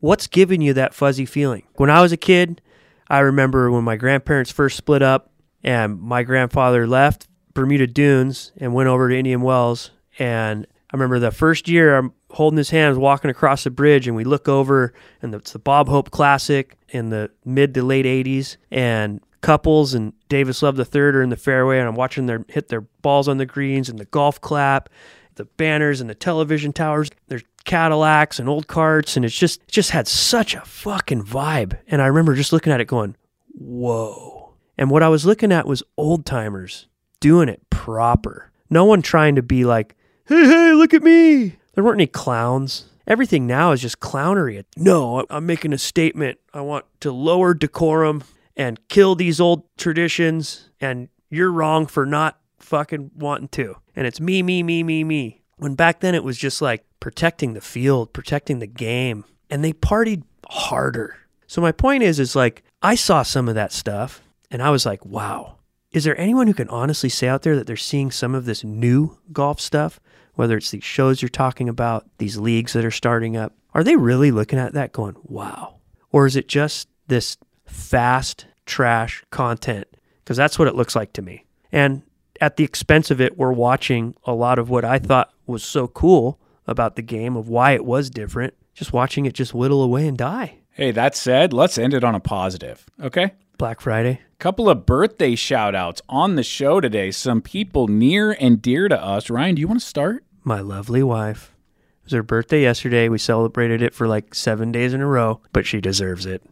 what's 0.00 0.26
giving 0.26 0.60
you 0.60 0.74
that 0.74 0.92
fuzzy 0.92 1.24
feeling. 1.24 1.62
When 1.76 1.88
I 1.88 2.02
was 2.02 2.12
a 2.12 2.18
kid, 2.18 2.60
I 3.08 3.20
remember 3.20 3.70
when 3.70 3.84
my 3.84 3.96
grandparents 3.96 4.50
first 4.50 4.76
split 4.76 5.02
up 5.02 5.30
and 5.62 6.00
my 6.00 6.22
grandfather 6.22 6.86
left 6.86 7.28
Bermuda 7.54 7.86
Dunes 7.86 8.52
and 8.58 8.74
went 8.74 8.88
over 8.88 9.08
to 9.08 9.16
Indian 9.16 9.40
Wells. 9.40 9.92
And 10.18 10.66
I 10.90 10.96
remember 10.96 11.18
the 11.18 11.30
first 11.30 11.68
year 11.68 11.96
I'm 11.96 12.12
holding 12.30 12.58
his 12.58 12.70
hands, 12.70 12.98
walking 12.98 13.30
across 13.30 13.64
the 13.64 13.70
bridge, 13.70 14.06
and 14.06 14.16
we 14.16 14.24
look 14.24 14.48
over, 14.48 14.92
and 15.22 15.34
it's 15.34 15.52
the 15.52 15.58
Bob 15.58 15.88
Hope 15.88 16.10
Classic 16.10 16.76
in 16.88 17.10
the 17.10 17.30
mid 17.44 17.74
to 17.74 17.82
late 17.82 18.04
80s. 18.04 18.56
And 18.70 19.20
couples 19.40 19.94
and 19.94 20.12
Davis 20.28 20.62
Love 20.62 20.78
III 20.78 21.00
are 21.02 21.22
in 21.22 21.30
the 21.30 21.36
fairway, 21.36 21.78
and 21.78 21.88
I'm 21.88 21.94
watching 21.94 22.26
them 22.26 22.44
hit 22.48 22.68
their 22.68 22.80
balls 22.80 23.28
on 23.28 23.38
the 23.38 23.46
greens 23.46 23.88
and 23.88 23.98
the 23.98 24.04
golf 24.06 24.40
clap 24.40 24.88
the 25.36 25.44
banners 25.44 26.00
and 26.00 26.08
the 26.08 26.14
television 26.14 26.72
towers. 26.72 27.10
There's 27.28 27.44
Cadillacs 27.64 28.38
and 28.38 28.48
old 28.48 28.66
carts, 28.66 29.16
and 29.16 29.24
it's 29.24 29.36
just 29.36 29.60
it 29.62 29.72
just 29.72 29.90
had 29.90 30.06
such 30.06 30.54
a 30.54 30.60
fucking 30.60 31.24
vibe. 31.24 31.78
And 31.88 32.02
I 32.02 32.06
remember 32.06 32.34
just 32.34 32.52
looking 32.52 32.72
at 32.72 32.80
it, 32.80 32.86
going, 32.86 33.16
"Whoa!" 33.48 34.54
And 34.76 34.90
what 34.90 35.02
I 35.02 35.08
was 35.08 35.24
looking 35.24 35.50
at 35.50 35.66
was 35.66 35.82
old 35.96 36.26
timers 36.26 36.88
doing 37.20 37.48
it 37.48 37.62
proper. 37.70 38.50
No 38.68 38.84
one 38.84 39.00
trying 39.00 39.34
to 39.36 39.42
be 39.42 39.64
like, 39.64 39.96
"Hey, 40.26 40.44
hey, 40.44 40.72
look 40.72 40.92
at 40.92 41.02
me." 41.02 41.56
There 41.74 41.82
weren't 41.82 41.96
any 41.96 42.06
clowns. 42.06 42.86
Everything 43.06 43.46
now 43.46 43.72
is 43.72 43.80
just 43.82 44.00
clownery. 44.00 44.62
No, 44.76 45.24
I'm 45.30 45.46
making 45.46 45.72
a 45.72 45.78
statement. 45.78 46.38
I 46.52 46.60
want 46.60 46.84
to 47.00 47.12
lower 47.12 47.54
decorum 47.54 48.24
and 48.56 48.78
kill 48.88 49.14
these 49.14 49.40
old 49.40 49.64
traditions, 49.76 50.70
and 50.80 51.08
you're 51.30 51.52
wrong 51.52 51.86
for 51.86 52.06
not 52.06 52.38
fucking 52.64 53.12
wanting 53.14 53.48
to. 53.48 53.76
And 53.94 54.06
it's 54.06 54.20
me, 54.20 54.42
me, 54.42 54.62
me, 54.62 54.82
me, 54.82 55.04
me. 55.04 55.42
When 55.56 55.74
back 55.74 56.00
then 56.00 56.14
it 56.14 56.24
was 56.24 56.36
just 56.36 56.60
like 56.60 56.84
protecting 57.00 57.54
the 57.54 57.60
field, 57.60 58.12
protecting 58.12 58.58
the 58.58 58.66
game. 58.66 59.24
And 59.50 59.64
they 59.64 59.72
partied 59.72 60.24
harder. 60.48 61.16
So 61.46 61.60
my 61.60 61.72
point 61.72 62.02
is, 62.02 62.18
is 62.18 62.34
like 62.34 62.64
I 62.82 62.94
saw 62.94 63.22
some 63.22 63.48
of 63.48 63.54
that 63.54 63.72
stuff 63.72 64.22
and 64.50 64.62
I 64.62 64.70
was 64.70 64.84
like, 64.84 65.04
wow. 65.04 65.56
Is 65.92 66.02
there 66.02 66.18
anyone 66.18 66.48
who 66.48 66.54
can 66.54 66.68
honestly 66.70 67.08
say 67.08 67.28
out 67.28 67.42
there 67.42 67.54
that 67.54 67.68
they're 67.68 67.76
seeing 67.76 68.10
some 68.10 68.34
of 68.34 68.46
this 68.46 68.64
new 68.64 69.16
golf 69.32 69.60
stuff 69.60 70.00
whether 70.34 70.56
it's 70.56 70.70
these 70.70 70.84
shows 70.84 71.22
you're 71.22 71.28
talking 71.28 71.68
about, 71.68 72.06
these 72.18 72.36
leagues 72.36 72.72
that 72.72 72.84
are 72.84 72.90
starting 72.90 73.36
up, 73.36 73.52
are 73.72 73.84
they 73.84 73.96
really 73.96 74.30
looking 74.30 74.58
at 74.58 74.74
that 74.74 74.92
going, 74.92 75.16
wow? 75.24 75.76
Or 76.10 76.26
is 76.26 76.36
it 76.36 76.48
just 76.48 76.88
this 77.06 77.36
fast 77.66 78.46
trash 78.66 79.24
content? 79.30 79.86
Because 80.22 80.36
that's 80.36 80.58
what 80.58 80.68
it 80.68 80.74
looks 80.74 80.96
like 80.96 81.12
to 81.14 81.22
me. 81.22 81.44
And 81.72 82.02
at 82.44 82.56
the 82.56 82.64
expense 82.64 83.10
of 83.10 83.22
it, 83.22 83.38
we're 83.38 83.52
watching 83.52 84.14
a 84.24 84.34
lot 84.34 84.58
of 84.58 84.68
what 84.68 84.84
I 84.84 84.98
thought 84.98 85.32
was 85.46 85.64
so 85.64 85.88
cool 85.88 86.38
about 86.66 86.94
the 86.94 87.02
game, 87.02 87.36
of 87.36 87.48
why 87.48 87.72
it 87.72 87.86
was 87.86 88.10
different, 88.10 88.52
just 88.74 88.92
watching 88.92 89.24
it 89.24 89.32
just 89.32 89.54
whittle 89.54 89.82
away 89.82 90.06
and 90.06 90.18
die. 90.18 90.58
Hey, 90.70 90.90
that 90.90 91.16
said, 91.16 91.54
let's 91.54 91.78
end 91.78 91.94
it 91.94 92.04
on 92.04 92.14
a 92.14 92.20
positive, 92.20 92.84
okay? 93.00 93.32
Black 93.56 93.80
Friday. 93.80 94.20
Couple 94.38 94.68
of 94.68 94.84
birthday 94.84 95.34
shout 95.34 95.74
outs 95.74 96.02
on 96.06 96.34
the 96.34 96.42
show 96.42 96.80
today. 96.82 97.10
Some 97.10 97.40
people 97.40 97.88
near 97.88 98.32
and 98.32 98.60
dear 98.60 98.88
to 98.88 99.02
us. 99.02 99.30
Ryan, 99.30 99.54
do 99.54 99.60
you 99.60 99.68
want 99.68 99.80
to 99.80 99.86
start? 99.86 100.22
My 100.42 100.60
lovely 100.60 101.02
wife. 101.02 101.54
It 102.00 102.04
was 102.04 102.12
her 102.12 102.22
birthday 102.22 102.60
yesterday. 102.60 103.08
We 103.08 103.16
celebrated 103.16 103.80
it 103.80 103.94
for 103.94 104.06
like 104.06 104.34
seven 104.34 104.70
days 104.70 104.92
in 104.92 105.00
a 105.00 105.06
row, 105.06 105.40
but 105.54 105.64
she 105.64 105.80
deserves 105.80 106.26
it 106.26 106.42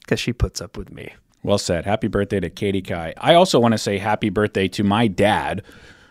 because 0.00 0.20
she 0.20 0.34
puts 0.34 0.60
up 0.60 0.76
with 0.76 0.92
me. 0.92 1.14
Well 1.42 1.58
said. 1.58 1.84
Happy 1.84 2.08
birthday 2.08 2.40
to 2.40 2.50
Katie 2.50 2.82
Kai. 2.82 3.14
I 3.16 3.34
also 3.34 3.60
want 3.60 3.72
to 3.72 3.78
say 3.78 3.98
happy 3.98 4.28
birthday 4.28 4.68
to 4.68 4.82
my 4.82 5.06
dad. 5.06 5.62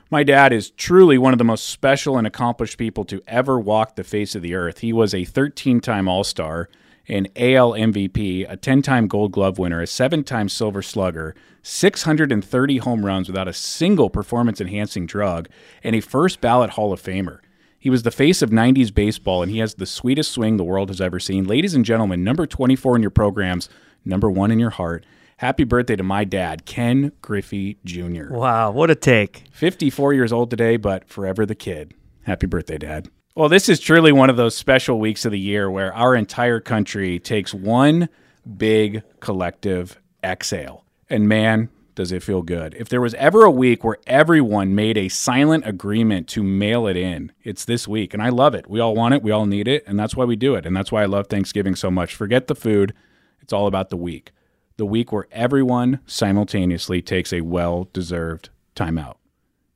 My 0.10 0.24
dad 0.24 0.54
is 0.54 0.70
truly 0.72 1.18
one 1.18 1.34
of 1.34 1.38
the 1.38 1.44
most 1.44 1.68
special 1.68 2.18
and 2.18 2.26
accomplished 2.26 2.78
people 2.78 3.04
to 3.06 3.22
ever 3.28 3.60
walk 3.60 3.96
the 3.96 4.06
face 4.06 4.36
of 4.36 4.42
the 4.42 4.56
earth. 4.56 4.80
He 4.80 4.94
was 4.94 5.13
a 5.13 5.26
13 5.26 5.82
time 5.82 6.08
All 6.08 6.24
Star, 6.24 6.70
an 7.10 7.28
AL 7.36 7.72
MVP, 7.72 8.50
a 8.50 8.56
10 8.56 8.82
time 8.82 9.08
Gold 9.08 9.34
Glove 9.34 9.60
winner, 9.60 9.82
a 9.82 9.88
seven 9.88 10.24
time 10.24 10.48
Silver 10.48 10.82
Slugger, 10.82 11.36
630 11.62 12.78
home 12.78 13.06
runs 13.06 13.28
without 13.28 13.50
a 13.50 13.54
single 13.54 14.10
performance 14.10 14.62
enhancing 14.62 15.06
drug, 15.06 15.50
and 15.84 15.94
a 15.94 16.02
first 16.02 16.40
ballot 16.40 16.72
Hall 16.72 16.94
of 16.94 17.02
Famer. 17.02 17.40
He 17.78 17.90
was 17.90 18.04
the 18.04 18.12
face 18.12 18.42
of 18.42 18.50
90s 18.50 18.94
baseball, 18.94 19.44
and 19.44 19.52
he 19.52 19.60
has 19.60 19.76
the 19.76 19.86
sweetest 19.86 20.32
swing 20.32 20.56
the 20.56 20.63
world 20.63 20.90
has 20.90 21.02
ever 21.02 21.20
seen. 21.20 21.44
Ladies 21.44 21.76
and 21.76 21.86
gentlemen, 21.86 22.24
number 22.24 22.48
24 22.48 22.96
in 22.96 23.02
your 23.02 23.12
programs, 23.12 23.70
number 24.06 24.32
one 24.32 24.52
in 24.52 24.60
your 24.60 24.72
heart. 24.72 25.06
Happy 25.38 25.65
birthday 25.65 25.95
to 25.95 26.02
my 26.02 26.23
dad, 26.23 26.65
Ken 26.65 27.12
Griffey 27.21 27.78
Jr. 27.86 28.34
Wow, 28.34 28.71
what 28.71 28.89
a 28.89 28.95
take. 28.95 29.43
54 29.52 30.15
years 30.15 30.34
old 30.34 30.50
today, 30.50 30.78
but 30.78 31.08
forever 31.08 31.45
the 31.45 31.54
kid. 31.54 31.93
Happy 32.23 32.47
birthday, 32.47 32.80
Dad. 32.80 33.08
Well, 33.36 33.47
this 33.47 33.69
is 33.69 33.80
truly 33.80 34.12
one 34.12 34.32
of 34.32 34.36
those 34.36 34.58
special 34.58 35.00
weeks 35.00 35.26
of 35.26 35.32
the 35.32 35.39
year 35.39 35.69
where 35.69 35.93
our 35.93 36.15
entire 36.15 36.60
country 36.60 37.19
takes 37.19 37.54
one 37.54 38.10
big 38.58 39.04
collective 39.19 40.02
exhale. 40.23 40.84
And 41.08 41.30
man, 41.30 41.69
does 41.93 42.12
it 42.12 42.23
feel 42.23 42.41
good. 42.41 42.73
If 42.73 42.89
there 42.89 43.00
was 43.00 43.13
ever 43.13 43.43
a 43.43 43.52
week 43.52 43.84
where 43.84 43.97
everyone 44.08 44.73
made 44.73 44.97
a 44.97 45.08
silent 45.08 45.67
agreement 45.67 46.28
to 46.30 46.41
mail 46.41 46.88
it 46.88 46.97
in, 46.97 47.32
it's 47.43 47.63
this 47.63 47.88
week. 47.88 48.15
And 48.15 48.23
I 48.23 48.30
love 48.30 48.56
it. 48.56 48.67
We 48.67 48.80
all 48.80 48.95
want 48.95 49.13
it, 49.13 49.21
we 49.21 49.30
all 49.30 49.45
need 49.45 49.67
it, 49.67 49.84
and 49.86 50.00
that's 50.00 50.15
why 50.15 50.26
we 50.26 50.36
do 50.36 50.56
it. 50.56 50.65
And 50.65 50.76
that's 50.76 50.91
why 50.91 51.04
I 51.04 51.06
love 51.06 51.28
Thanksgiving 51.28 51.76
so 51.76 51.91
much. 51.91 52.15
Forget 52.15 52.47
the 52.47 52.56
food, 52.56 52.95
it's 53.39 53.54
all 53.54 53.67
about 53.67 53.91
the 53.91 53.97
week. 53.97 54.32
The 54.78 54.86
week 54.86 55.12
where 55.12 55.28
everyone 55.32 56.00
simultaneously 56.06 57.02
takes 57.02 57.34
a 57.34 57.42
well 57.42 57.90
deserved 57.94 58.50
timeout. 58.76 59.16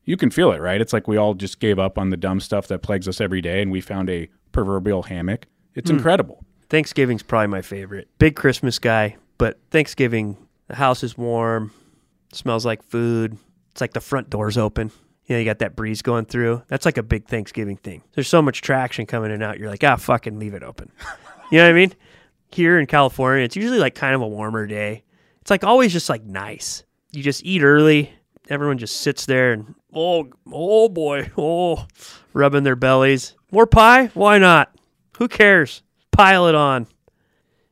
You 0.04 0.18
can 0.18 0.32
feel 0.32 0.52
it, 0.52 0.62
right? 0.62 0.82
It's 0.82 0.94
like 0.94 1.08
we 1.08 1.18
all 1.18 1.34
just 1.34 1.60
gave 1.60 1.80
up 1.80 1.98
on 1.98 2.10
the 2.10 2.18
dumb 2.18 2.40
stuff 2.40 2.68
that 2.68 2.80
plagues 2.80 3.08
us 3.08 3.22
every 3.22 3.42
day 3.42 3.62
and 3.62 3.72
we 3.72 3.82
found 3.82 4.10
a 4.10 4.30
proverbial 4.52 5.04
hammock. 5.04 5.48
It's 5.76 5.90
incredible. 5.90 6.44
Thanksgiving's 6.70 7.24
probably 7.24 7.48
my 7.48 7.62
favorite. 7.62 8.10
Big 8.18 8.36
Christmas 8.36 8.80
guy, 8.80 9.18
but 9.38 9.60
Thanksgiving, 9.72 10.38
the 10.68 10.76
house 10.76 11.04
is 11.04 11.18
warm, 11.18 11.72
smells 12.34 12.66
like 12.66 12.84
food. 12.84 13.38
It's 13.72 13.82
like 13.82 13.94
the 13.94 14.02
front 14.02 14.30
door's 14.30 14.58
open. 14.58 14.92
You 15.26 15.36
know, 15.36 15.40
you 15.40 15.46
got 15.46 15.60
that 15.60 15.76
breeze 15.76 16.02
going 16.02 16.26
through. 16.26 16.64
That's 16.68 16.86
like 16.86 16.98
a 16.98 17.04
big 17.04 17.28
Thanksgiving 17.28 17.78
thing. 17.78 18.04
There's 18.14 18.28
so 18.28 18.42
much 18.42 18.62
traction 18.62 19.06
coming 19.06 19.30
in 19.30 19.36
and 19.36 19.44
out. 19.44 19.60
You're 19.60 19.70
like, 19.70 19.84
ah, 19.84 19.96
fucking 19.96 20.40
leave 20.40 20.54
it 20.54 20.64
open. 20.64 20.92
you 21.52 21.58
know 21.60 21.64
what 21.66 21.72
I 21.72 21.74
mean? 21.74 21.94
Here 22.54 22.80
in 22.80 22.86
California, 22.86 23.46
it's 23.46 23.56
usually 23.56 23.80
like 23.80 23.96
kind 23.96 24.16
of 24.16 24.22
a 24.22 24.28
warmer 24.28 24.68
day. 24.68 25.04
It's 25.42 25.50
like 25.50 25.64
always 25.64 25.94
just 25.94 26.10
like 26.10 26.24
nice. 26.24 26.84
You 27.12 27.24
just 27.24 27.44
eat 27.46 27.64
early. 27.64 28.14
Everyone 28.50 28.78
just 28.78 28.98
sits 29.02 29.26
there 29.26 29.54
and 29.54 29.76
oh, 29.94 30.30
oh 30.52 30.90
boy, 30.90 31.32
oh, 31.38 31.86
rubbing 32.34 32.64
their 32.64 32.76
bellies. 32.76 33.36
More 33.52 33.68
pie? 33.68 34.08
Why 34.14 34.38
not? 34.38 34.74
Who 35.18 35.28
cares? 35.28 35.84
Pile 36.12 36.48
it 36.48 36.56
on. 36.56 36.88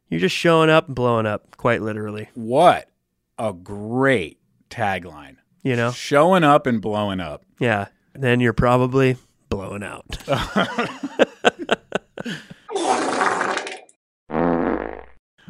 You're 0.09 0.19
just 0.19 0.35
showing 0.35 0.69
up 0.69 0.87
and 0.87 0.95
blowing 0.95 1.25
up, 1.25 1.57
quite 1.57 1.81
literally. 1.81 2.29
What 2.33 2.89
a 3.37 3.53
great 3.53 4.39
tagline. 4.69 5.37
You 5.63 5.75
know? 5.75 5.91
Showing 5.91 6.43
up 6.43 6.65
and 6.65 6.81
blowing 6.81 7.19
up. 7.19 7.43
Yeah. 7.59 7.87
Then 8.13 8.39
you're 8.39 8.53
probably 8.53 9.17
blowing 9.49 9.83
out. 9.83 10.05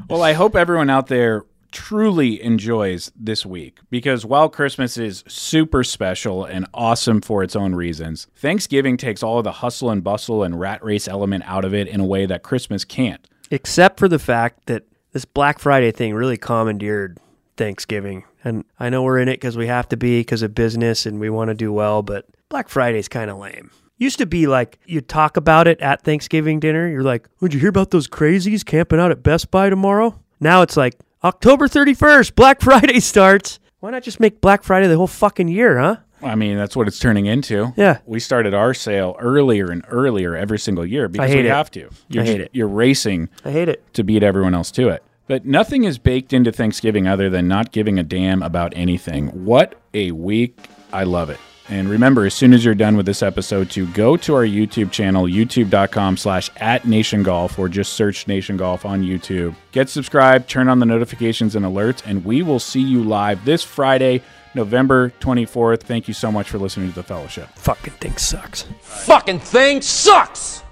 Well, 0.10 0.24
I 0.24 0.34
hope 0.34 0.56
everyone 0.56 0.90
out 0.90 1.06
there 1.06 1.46
truly 1.72 2.42
enjoys 2.42 3.12
this 3.16 3.46
week 3.46 3.78
because 3.92 4.26
while 4.26 4.50
Christmas 4.50 4.98
is 4.98 5.24
super 5.28 5.84
special 5.84 6.46
and 6.46 6.66
awesome 6.74 7.22
for 7.22 7.44
its 7.44 7.56
own 7.56 7.76
reasons, 7.76 8.26
Thanksgiving 8.36 8.98
takes 8.98 9.22
all 9.22 9.38
of 9.38 9.44
the 9.44 9.52
hustle 9.52 9.92
and 9.92 10.04
bustle 10.04 10.42
and 10.42 10.60
rat 10.60 10.84
race 10.84 11.08
element 11.08 11.44
out 11.46 11.64
of 11.64 11.76
it 11.76 11.88
in 11.88 12.00
a 12.00 12.06
way 12.06 12.26
that 12.26 12.42
Christmas 12.42 12.84
can't. 12.84 13.28
Except 13.52 14.00
for 14.00 14.08
the 14.08 14.18
fact 14.18 14.66
that 14.66 14.86
this 15.12 15.26
Black 15.26 15.60
Friday 15.60 15.92
thing 15.92 16.16
really 16.16 16.38
commandeered 16.38 17.20
Thanksgiving. 17.56 18.24
And 18.44 18.66
I 18.80 18.90
know 18.90 19.04
we're 19.04 19.20
in 19.20 19.28
it 19.28 19.36
because 19.36 19.58
we 19.58 19.68
have 19.68 19.90
to 19.90 19.98
be 19.98 20.22
because 20.22 20.42
of 20.42 20.56
business 20.56 21.06
and 21.06 21.20
we 21.20 21.30
want 21.30 21.50
to 21.50 21.54
do 21.54 21.72
well, 21.72 22.02
but 22.02 22.26
Black 22.50 22.68
Friday's 22.68 23.08
kind 23.08 23.30
of 23.30 23.38
lame. 23.38 23.70
Used 24.00 24.18
to 24.18 24.26
be 24.26 24.48
like 24.48 24.80
you 24.86 25.02
talk 25.02 25.38
about 25.38 25.68
it 25.68 25.80
at 25.82 26.02
Thanksgiving 26.04 26.60
dinner. 26.60 26.88
You're 26.90 27.04
like, 27.04 27.28
"Would 27.42 27.54
you 27.54 27.60
hear 27.60 27.70
about 27.70 27.92
those 27.92 28.08
crazies 28.08 28.66
camping 28.66 29.00
out 29.00 29.12
at 29.12 29.22
Best 29.22 29.52
Buy 29.52 29.70
tomorrow?" 29.70 30.18
Now 30.40 30.62
it's 30.62 30.78
like 30.78 30.96
October 31.24 31.68
31st, 31.68 32.34
Black 32.34 32.62
Friday 32.64 33.02
starts. 33.02 33.60
Why 33.82 33.92
not 33.92 34.04
just 34.04 34.20
make 34.20 34.42
Black 34.42 34.64
Friday 34.64 34.88
the 34.88 34.98
whole 34.98 35.06
fucking 35.08 35.50
year, 35.50 35.78
huh? 35.80 35.98
I 36.22 36.36
mean, 36.36 36.58
that's 36.58 36.76
what 36.76 36.88
it's 36.88 37.00
turning 37.00 37.26
into. 37.28 37.74
Yeah. 37.78 38.00
We 38.06 38.20
started 38.20 38.54
our 38.54 38.74
sale 38.74 39.16
earlier 39.20 39.72
and 39.72 39.84
earlier 39.90 40.36
every 40.36 40.60
single 40.60 40.86
year 40.86 41.08
because 41.08 41.30
hate 41.30 41.44
we 41.44 41.48
it. 41.50 41.54
have 41.54 41.72
to. 41.72 41.90
You're, 42.10 42.24
hate 42.24 42.42
it. 42.42 42.50
You're 42.54 42.68
racing 42.68 43.30
I 43.46 43.52
hate 43.52 43.70
it. 43.70 43.94
to 43.94 44.04
beat 44.04 44.22
everyone 44.24 44.54
else 44.54 44.72
to 44.72 44.90
it. 44.90 45.04
But 45.28 45.46
nothing 45.46 45.84
is 45.84 45.98
baked 45.98 46.34
into 46.34 46.52
Thanksgiving 46.52 47.08
other 47.08 47.30
than 47.30 47.48
not 47.48 47.72
giving 47.72 48.00
a 48.00 48.04
damn 48.04 48.42
about 48.42 48.74
anything. 48.76 49.28
What 49.46 49.76
a 49.94 50.12
week. 50.12 50.58
I 50.92 51.04
love 51.04 51.30
it. 51.30 51.40
And 51.70 51.88
remember, 51.88 52.26
as 52.26 52.34
soon 52.34 52.54
as 52.54 52.66
you're 52.66 52.76
done 52.76 52.98
with 52.98 53.06
this 53.06 53.22
episode, 53.22 53.70
to 53.72 53.86
go 53.88 54.18
to 54.18 54.34
our 54.34 54.46
YouTube 54.46 54.92
channel, 54.92 55.26
youtube.com 55.26 56.18
slash 56.18 56.50
at 56.58 56.86
Nation 56.88 57.22
Golf, 57.22 57.60
or 57.60 57.70
just 57.70 57.94
search 57.94 58.28
Nation 58.28 58.58
Golf 58.58 58.86
on 58.86 59.04
YouTube. 59.04 59.56
Get 59.72 59.88
subscribed, 59.88 60.50
turn 60.50 60.68
on 60.68 60.80
the 60.80 60.86
notifications 60.86 61.56
and 61.56 61.66
alerts, 61.66 62.02
and 62.06 62.26
we 62.26 62.42
will 62.42 62.60
see 62.60 62.82
you 62.82 63.04
live 63.04 63.46
this 63.46 63.64
Friday, 63.64 64.24
November 64.56 65.12
24th. 65.20 65.82
Thank 65.82 66.08
you 66.08 66.14
so 66.14 66.32
much 66.32 66.50
for 66.50 66.58
listening 66.58 66.90
to 66.90 66.96
the 66.96 67.04
fellowship. 67.04 67.50
Fucking 67.56 67.94
thing 67.94 68.18
sucks. 68.18 68.66
Fucking 68.82 69.40
thing 69.40 69.82
sucks! 69.82 70.64